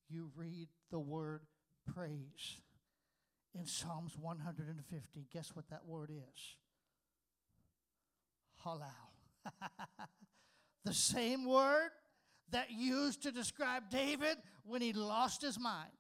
[0.09, 1.41] you read the word
[1.93, 2.61] praise
[3.53, 6.55] in Psalms 150, guess what that word is?
[8.65, 8.82] Halal.
[10.86, 11.89] the same word
[12.52, 15.91] that used to describe David when he lost his mind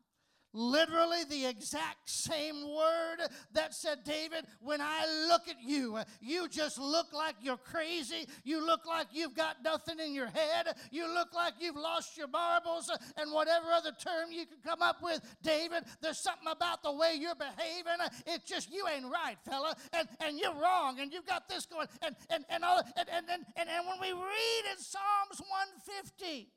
[0.53, 3.17] literally the exact same word
[3.53, 8.27] that said, David, when I look at you, you just look like you're crazy.
[8.43, 10.75] You look like you've got nothing in your head.
[10.91, 15.01] You look like you've lost your marbles and whatever other term you can come up
[15.01, 15.21] with.
[15.43, 18.07] David, there's something about the way you're behaving.
[18.25, 19.75] It's just, you ain't right, fella.
[19.93, 20.99] And, and you're wrong.
[20.99, 21.87] And you've got this going.
[22.01, 26.49] And, and, and, all, and, and, and, and, and when we read in Psalms 150,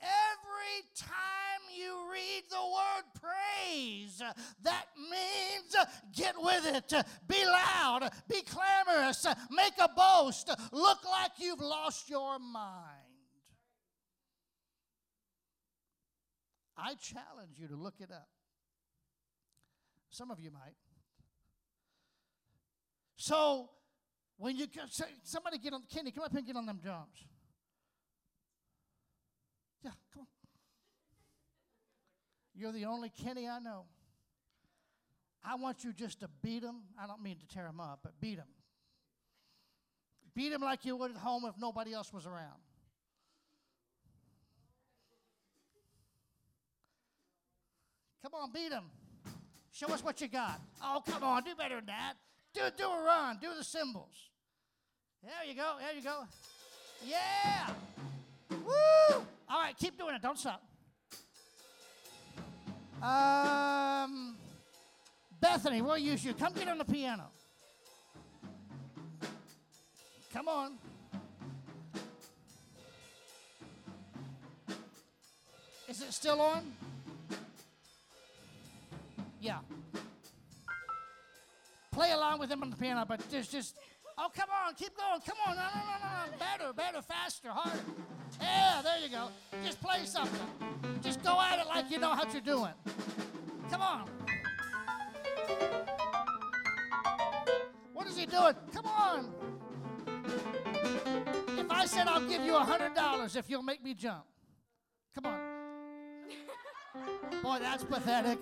[0.00, 4.22] Every time you read the word praise,
[4.62, 5.76] that means
[6.14, 12.38] get with it, be loud, be clamorous, make a boast, look like you've lost your
[12.38, 13.10] mind.
[16.76, 18.28] I challenge you to look it up.
[20.08, 20.76] Some of you might.
[23.16, 23.68] So,
[24.38, 24.66] when you
[25.22, 27.26] somebody get on, Kenny, come up here and get on them drums.
[29.84, 30.26] Yeah, come on.
[32.54, 33.84] You're the only Kenny I know.
[35.44, 36.76] I want you just to beat him.
[37.02, 38.48] I don't mean to tear him up, but beat him.
[40.34, 42.60] Beat him like you would at home if nobody else was around.
[48.22, 48.84] Come on, beat him.
[49.72, 50.60] Show us what you got.
[50.82, 52.14] Oh, come on, do better than that.
[52.52, 54.28] Do, do a run, do the cymbals.
[55.22, 56.24] There you go, there you go.
[57.06, 57.70] Yeah.
[58.50, 59.26] Woo!
[59.50, 60.22] All right, keep doing it.
[60.22, 60.62] Don't stop.
[63.02, 64.36] Um,
[65.40, 66.34] Bethany, we'll use you.
[66.34, 67.24] Come get on the piano.
[70.32, 70.78] Come on.
[75.88, 76.72] Is it still on?
[79.40, 79.58] Yeah.
[81.90, 83.76] Play along with him on the piano, but just, just,
[84.16, 85.20] oh, come on, keep going.
[85.26, 85.56] Come on.
[85.56, 86.38] No, no, no, no, no.
[86.38, 87.80] Better, better, faster, harder.
[88.40, 89.28] Yeah, there you go.
[89.64, 90.40] Just play something.
[91.02, 92.72] Just go at it like you know what you're doing.
[93.70, 94.08] Come on.
[97.92, 98.54] What is he doing?
[98.72, 99.32] Come on.
[101.58, 104.24] If I said I'll give you a $100 if you'll make me jump.
[105.14, 105.38] Come on.
[107.42, 108.38] Boy, that's pathetic.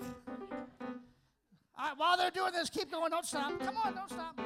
[1.77, 3.11] All right, while they're doing this, keep going.
[3.11, 3.57] Don't stop.
[3.59, 4.39] Come on, don't stop.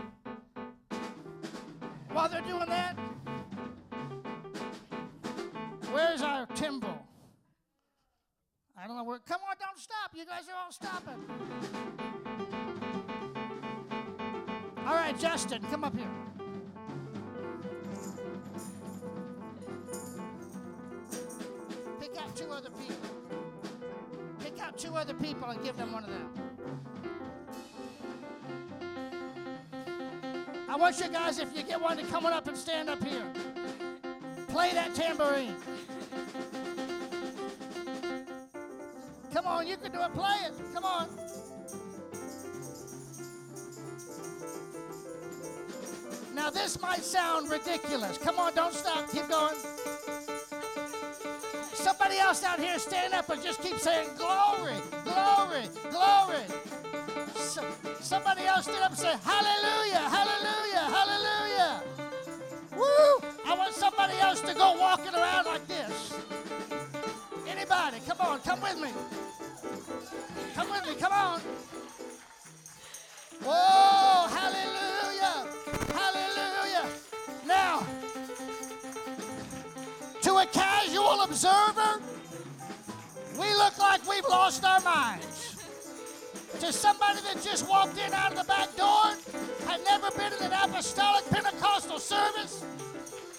[2.11, 2.95] While they're doing that,
[5.93, 6.97] Where's our timbrel?
[8.75, 9.19] I don't know where.
[9.19, 10.09] Come on, don't stop.
[10.15, 11.23] You guys are all stopping.
[14.87, 16.07] All right, Justin, come up here.
[22.01, 23.09] Pick out two other people.
[24.39, 26.31] Pick out two other people and give them one of them.
[30.67, 33.03] I want you guys, if you get one, to come on up and stand up
[33.03, 33.31] here.
[34.47, 35.55] Play that tambourine.
[39.43, 40.13] Come on, you can do it.
[40.13, 40.53] Play it.
[40.73, 41.09] Come on.
[46.33, 48.17] Now, this might sound ridiculous.
[48.17, 49.11] Come on, don't stop.
[49.11, 49.55] Keep going.
[51.73, 56.45] Somebody else out here stand up and just keep saying, Glory, glory, glory.
[57.35, 57.65] So,
[57.99, 61.83] somebody else stand up and say, Hallelujah, hallelujah, hallelujah.
[62.77, 63.29] Woo!
[63.45, 66.13] I want somebody else to go walking around like this.
[67.45, 68.89] Anybody, come on, come with me.
[70.73, 71.39] Come with me, come on.
[73.43, 75.47] Whoa, hallelujah,
[75.93, 76.89] hallelujah.
[77.45, 77.85] Now,
[80.21, 82.01] to a casual observer,
[83.39, 85.55] we look like we've lost our minds.
[86.59, 89.13] To somebody that just walked in out of the back door,
[89.67, 92.63] had never been in an apostolic Pentecostal service,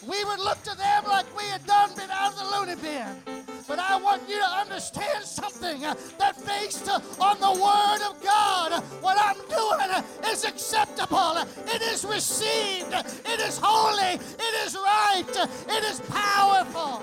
[0.06, 3.33] we would look to them like we had done been out of the loony bin.
[3.66, 8.22] But I want you to understand something uh, that based uh, on the Word of
[8.22, 11.38] God, what I'm doing uh, is acceptable.
[11.66, 12.92] It is received.
[12.92, 14.20] It is holy.
[14.20, 15.48] It is right.
[15.68, 17.02] It is powerful.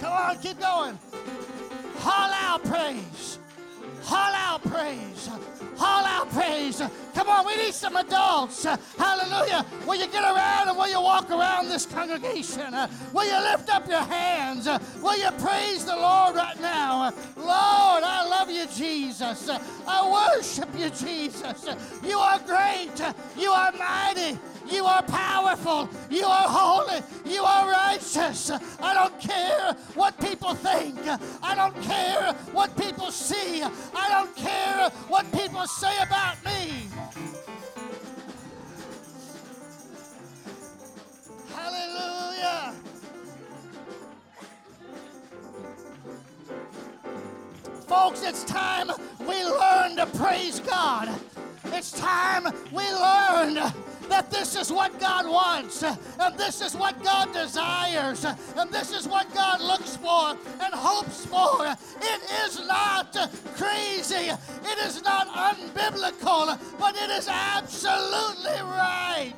[0.00, 0.98] Come on, keep going.
[1.98, 3.38] Halal praise.
[4.04, 5.28] Halal praise.
[5.76, 6.82] Halal praise.
[7.14, 8.64] Come on, we need some adults.
[8.96, 9.64] Hallelujah.
[9.86, 12.74] Will you get around and will you walk around this congregation?
[13.12, 14.68] Will you lift up your hands?
[15.02, 17.12] Will you praise the Lord right now?
[17.36, 19.50] Lord, I love you, Jesus.
[19.86, 21.66] I worship you, Jesus.
[22.04, 22.92] You are great.
[23.36, 24.38] You are mighty.
[24.70, 25.88] You are powerful.
[26.10, 27.00] You are holy.
[27.24, 28.50] You are righteous.
[28.80, 30.98] I don't care what people think.
[31.42, 33.62] I don't care what people see.
[33.62, 36.86] I don't care what people say about me.
[41.54, 42.74] Hallelujah.
[47.86, 48.90] Folks, it's time
[49.20, 51.08] we learn to praise God.
[51.66, 53.72] It's time we learn
[54.08, 59.06] that this is what God wants, and this is what God desires, and this is
[59.06, 61.66] what God looks for and hopes for.
[61.66, 63.12] It is not
[63.54, 69.34] crazy, it is not unbiblical, but it is absolutely right.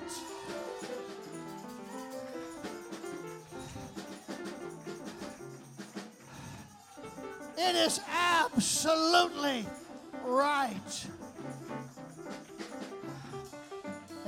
[7.62, 9.66] It is absolutely
[10.25, 11.07] right.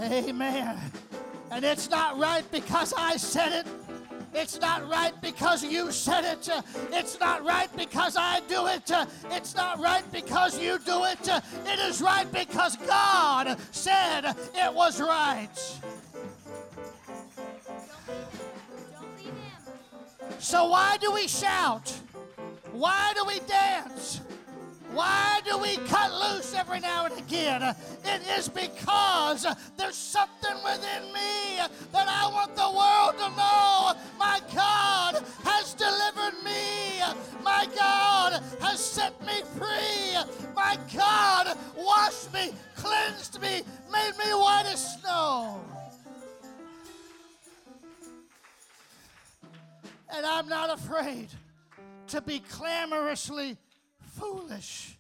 [0.03, 0.79] Amen.
[1.51, 3.67] And it's not right because I said it.
[4.35, 6.49] It's not right because you said it.
[6.91, 8.91] It's not right because I do it.
[9.31, 11.29] It's not right because you do it.
[11.67, 15.51] It is right because God said it was right.
[20.39, 21.95] So, why do we shout?
[22.73, 24.22] Why do we dance?
[24.93, 27.63] Why do we cut loose every now and again?
[28.05, 29.47] It is because
[29.79, 31.61] there's something within me
[31.93, 33.95] that I want the world to know.
[34.19, 37.01] My God has delivered me.
[37.43, 40.17] My God has set me free.
[40.55, 45.61] My God washed me, cleansed me, made me white as snow.
[50.15, 51.29] And I'm not afraid
[52.09, 53.57] to be clamorously
[54.19, 54.99] foolish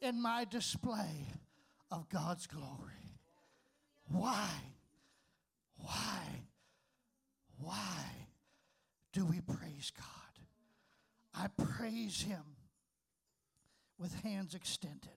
[0.00, 1.28] in my display
[1.90, 3.18] of God's glory.
[4.08, 4.48] Why?
[5.76, 6.20] Why?
[7.58, 8.04] Why
[9.12, 10.06] do we praise God?
[11.34, 12.42] I praise Him
[13.98, 15.10] with hands extended.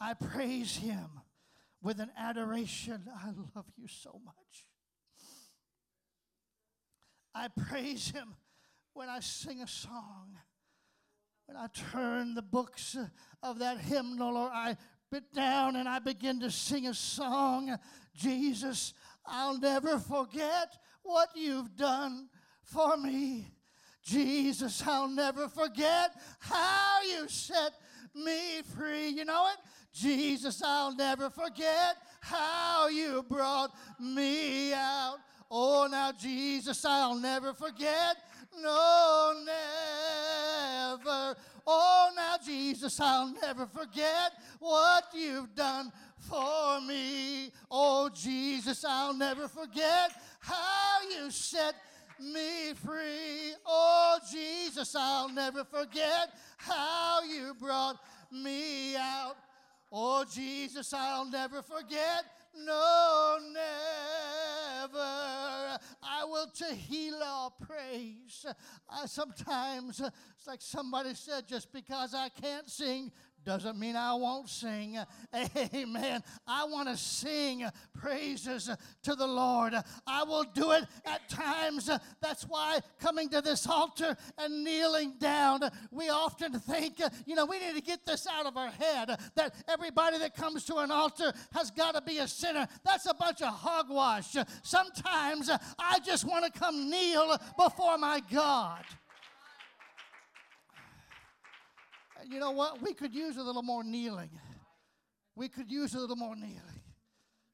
[0.00, 1.20] I praise Him
[1.82, 3.02] with an adoration.
[3.22, 4.64] I love you so much.
[7.34, 8.34] I praise Him
[8.92, 10.36] when I sing a song
[11.46, 12.96] when I turn the books
[13.42, 14.76] of that hymnal or I
[15.10, 17.76] bit down and I begin to sing a song,
[18.14, 18.94] Jesus,
[19.24, 22.28] I'll never forget what you've done
[22.62, 23.46] for me.
[24.02, 27.72] Jesus, I'll never forget how you set
[28.14, 29.08] me free.
[29.08, 29.58] You know it?
[29.92, 33.70] Jesus, I'll never forget how you brought
[34.00, 35.18] me out.
[35.50, 38.16] Oh, now, Jesus, I'll never forget
[38.62, 41.36] no, never.
[41.66, 47.52] Oh, now, Jesus, I'll never forget what you've done for me.
[47.70, 51.74] Oh, Jesus, I'll never forget how you set
[52.20, 53.54] me free.
[53.66, 57.98] Oh, Jesus, I'll never forget how you brought
[58.32, 59.36] me out.
[59.92, 62.24] Oh, Jesus, I'll never forget.
[62.64, 64.98] No, never.
[66.02, 68.46] I will Tehillah praise.
[68.88, 73.12] I sometimes, uh, it's like somebody said, just because I can't sing
[73.46, 74.98] doesn't mean I won't sing.
[75.72, 76.22] Amen.
[76.46, 78.68] I want to sing praises
[79.04, 79.72] to the Lord.
[80.06, 81.88] I will do it at times.
[82.20, 85.60] That's why coming to this altar and kneeling down,
[85.92, 89.54] we often think, you know, we need to get this out of our head that
[89.68, 92.66] everybody that comes to an altar has got to be a sinner.
[92.84, 94.34] That's a bunch of hogwash.
[94.64, 98.84] Sometimes I just want to come kneel before my God.
[102.24, 102.82] You know what?
[102.82, 104.30] We could use a little more kneeling.
[105.34, 106.80] We could use a little more kneeling.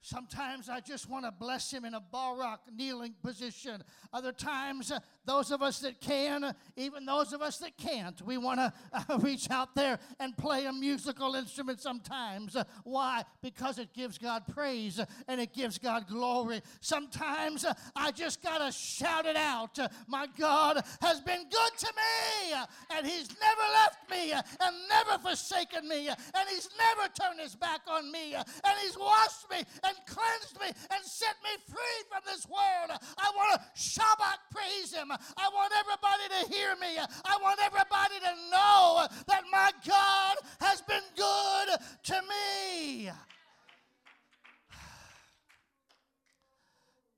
[0.04, 3.84] Sometimes I just want to bless him in a barak kneeling position.
[4.12, 8.20] Other times, uh, those of us that can, uh, even those of us that can't,
[8.22, 8.72] we want to
[9.08, 12.56] uh, reach out there and play a musical instrument sometimes.
[12.56, 13.22] Uh, why?
[13.42, 16.62] Because it gives God praise uh, and it gives God glory.
[16.80, 19.78] Sometimes uh, I just got to shout it out.
[20.08, 22.56] my God has been good to me,
[22.90, 27.82] and He's never left me, and never forsaken me, and He's never turned His back
[27.86, 32.22] on me, and He's washed me and and cleansed me and set me free from
[32.26, 32.98] this world.
[33.18, 35.10] I want to Shabach praise him.
[35.10, 36.98] I want everybody to hear me.
[37.24, 43.10] I want everybody to know that my God has been good to me.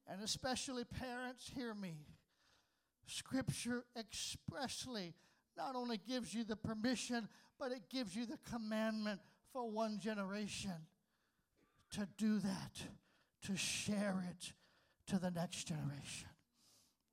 [0.07, 1.97] And especially parents, hear me.
[3.07, 5.15] Scripture expressly
[5.57, 7.27] not only gives you the permission,
[7.59, 9.21] but it gives you the commandment
[9.53, 10.73] for one generation
[11.95, 12.83] to do that,
[13.47, 14.53] to share it
[15.09, 16.29] to the next generation.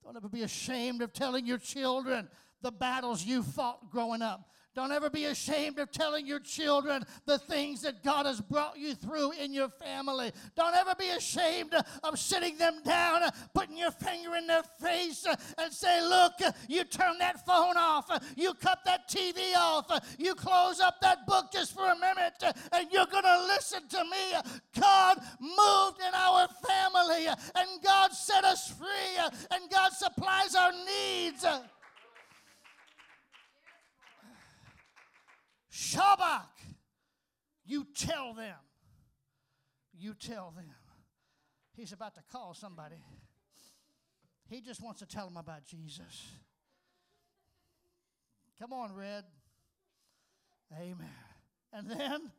[0.03, 2.27] Don't ever be ashamed of telling your children
[2.61, 4.49] the battles you fought growing up.
[4.73, 8.95] Don't ever be ashamed of telling your children the things that God has brought you
[8.95, 10.31] through in your family.
[10.55, 13.21] Don't ever be ashamed of sitting them down,
[13.53, 15.25] putting your finger in their face,
[15.57, 16.33] and say, Look,
[16.69, 21.51] you turn that phone off, you cut that TV off, you close up that book
[21.51, 22.41] just for a minute,
[22.71, 24.51] and you're going to listen to me.
[24.79, 31.45] God moved in our family, and God set us free, and God supplies our needs.
[37.65, 38.57] You tell them.
[39.93, 40.65] You tell them.
[41.73, 43.03] He's about to call somebody.
[44.49, 46.27] He just wants to tell them about Jesus.
[48.59, 49.23] Come on, Red.
[50.77, 51.07] Amen.
[51.73, 52.31] And then,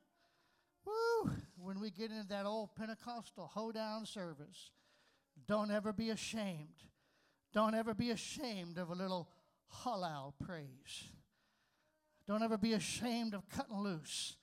[0.85, 4.71] woo, when we get into that old Pentecostal hoedown service,
[5.47, 6.85] don't ever be ashamed.
[7.53, 9.29] Don't ever be ashamed of a little
[9.85, 11.05] halal praise.
[12.27, 14.37] Don't ever be ashamed of cutting loose.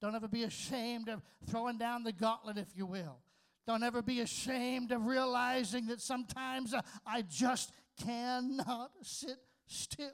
[0.00, 3.18] Don't ever be ashamed of throwing down the gauntlet, if you will.
[3.66, 7.72] Don't ever be ashamed of realizing that sometimes uh, I just
[8.02, 10.10] cannot sit still.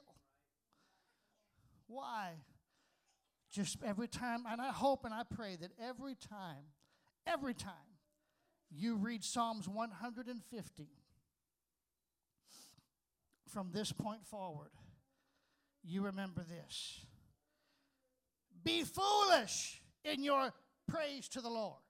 [1.87, 2.31] Why?
[3.51, 6.65] Just every time, and I hope and I pray that every time,
[7.27, 7.73] every time
[8.71, 10.89] you read Psalms 150
[13.49, 14.71] from this point forward,
[15.85, 17.05] you remember this
[18.65, 20.53] be foolish in your
[20.89, 21.81] praise to the Lord.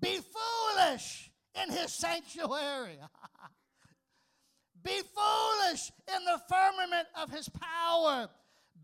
[0.00, 1.30] Be foolish
[1.62, 2.98] in his sanctuary.
[4.84, 8.28] Be foolish in the firmament of his power.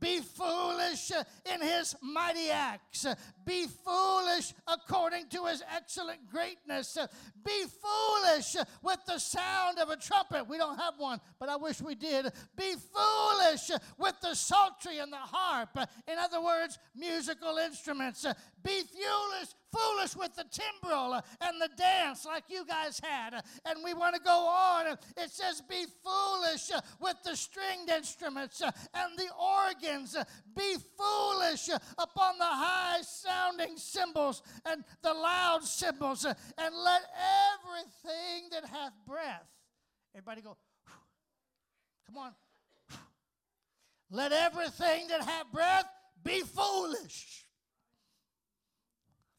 [0.00, 1.12] Be foolish
[1.52, 3.06] in his mighty acts.
[3.44, 6.96] Be foolish according to his excellent greatness.
[7.44, 10.48] Be foolish with the sound of a trumpet.
[10.48, 12.32] We don't have one, but I wish we did.
[12.56, 15.76] Be foolish with the psaltery and the harp.
[16.06, 18.26] In other words, musical instruments.
[18.62, 23.42] Be foolish, foolish with the timbrel and the dance like you guys had.
[23.66, 24.86] And we want to go on.
[24.86, 26.70] It says, Be foolish
[27.00, 30.16] with the stringed instruments and the organs.
[30.56, 31.68] Be foolish
[31.98, 33.02] upon the high
[33.34, 36.24] sounding cymbals and the loud cymbals.
[36.24, 37.02] Uh, and let
[37.54, 39.46] everything that hath breath,
[40.14, 40.56] everybody go,
[42.06, 42.32] come on.
[44.10, 45.86] Let everything that hath breath
[46.22, 47.44] be foolish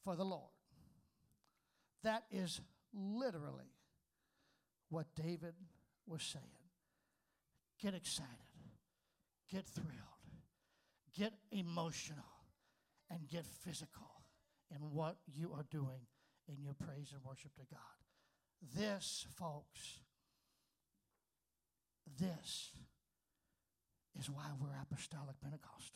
[0.03, 0.51] for the Lord.
[2.03, 2.59] That is
[2.93, 3.71] literally
[4.89, 5.53] what David
[6.05, 6.43] was saying.
[7.81, 8.31] Get excited,
[9.51, 9.89] get thrilled,
[11.17, 12.34] get emotional,
[13.09, 14.23] and get physical
[14.73, 16.07] in what you are doing
[16.47, 17.79] in your praise and worship to God.
[18.75, 19.99] This, folks,
[22.19, 22.71] this
[24.19, 25.91] is why we're apostolic Pentecostals.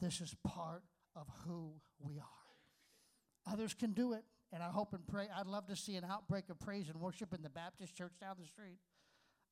[0.00, 0.82] This is part
[1.14, 3.52] of who we are.
[3.52, 5.28] Others can do it, and I hope and pray.
[5.34, 8.36] I'd love to see an outbreak of praise and worship in the Baptist church down
[8.38, 8.78] the street.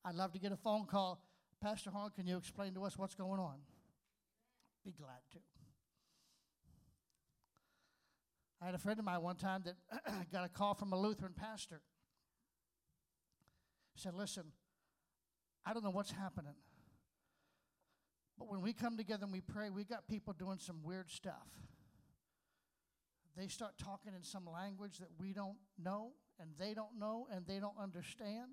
[0.05, 1.23] I'd love to get a phone call.
[1.61, 3.59] Pastor Horn, can you explain to us what's going on?
[4.85, 5.39] Be glad to.
[8.61, 9.77] I had a friend of mine one time that
[10.33, 11.81] got a call from a Lutheran pastor.
[13.97, 14.45] Said, Listen,
[15.65, 16.55] I don't know what's happening,
[18.39, 21.47] but when we come together and we pray, we got people doing some weird stuff
[23.37, 27.47] they start talking in some language that we don't know and they don't know and
[27.47, 28.53] they don't understand.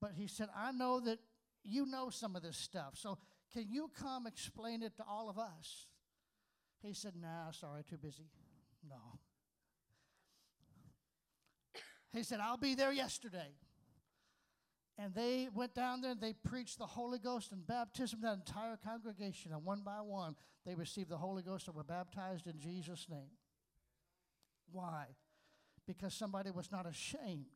[0.00, 1.18] But he said, I know that
[1.64, 2.94] you know some of this stuff.
[2.94, 3.18] So
[3.52, 5.86] can you come explain it to all of us?
[6.82, 8.30] He said, Nah, sorry, too busy.
[8.88, 9.18] No.
[12.12, 13.54] He said, I'll be there yesterday.
[14.98, 18.76] And they went down there and they preached the Holy Ghost and baptism that entire
[18.76, 19.52] congregation.
[19.52, 20.34] And one by one,
[20.66, 23.30] they received the Holy Ghost and were baptized in Jesus' name.
[24.72, 25.06] Why?
[25.86, 27.46] Because somebody was not ashamed.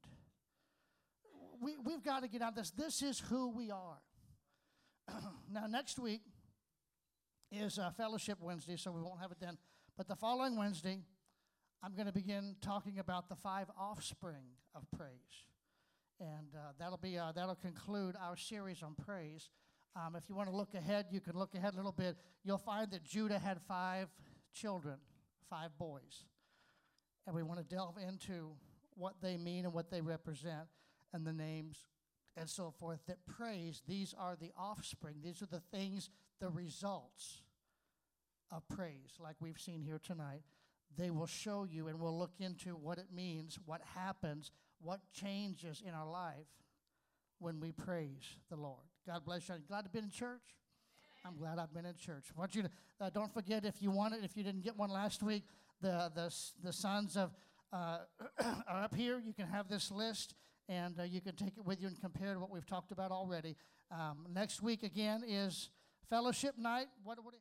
[1.61, 2.70] We, we've got to get out of this.
[2.70, 3.99] This is who we are.
[5.53, 6.22] now, next week
[7.53, 9.59] is uh, Fellowship Wednesday, so we won't have it then.
[9.97, 11.01] But the following Wednesday,
[11.83, 15.11] I'm going to begin talking about the five offspring of praise.
[16.20, 19.51] And uh, that'll, be, uh, that'll conclude our series on praise.
[19.97, 22.16] Um, if you want to look ahead, you can look ahead a little bit.
[22.45, 24.09] You'll find that Judah had five
[24.53, 24.97] children,
[25.51, 26.25] five boys
[27.27, 28.51] and we want to delve into
[28.97, 30.68] what they mean and what they represent,
[31.12, 31.79] and the names
[32.37, 35.16] and so forth that praise, these are the offspring.
[35.22, 36.11] These are the things,
[36.41, 37.43] the results
[38.51, 40.43] of praise, like we've seen here tonight.
[40.97, 45.82] They will show you, and we'll look into what it means, what happens, what changes
[45.86, 46.47] in our life
[47.38, 48.84] when we praise the Lord.
[49.07, 49.57] God bless you.
[49.68, 50.40] Glad to be in church.
[51.26, 52.26] I'm glad I've been in church.
[52.36, 52.70] I want you to
[53.01, 54.20] uh, don't forget if you want it.
[54.22, 55.45] If you didn't get one last week,
[55.80, 57.30] the the the sons of
[57.72, 57.99] uh,
[58.68, 59.22] are up here.
[59.24, 60.34] You can have this list,
[60.68, 63.11] and uh, you can take it with you and compare to what we've talked about
[63.11, 63.57] already.
[63.90, 65.70] Um, next week again is
[66.11, 66.88] fellowship night.
[67.03, 67.22] What?
[67.24, 67.32] what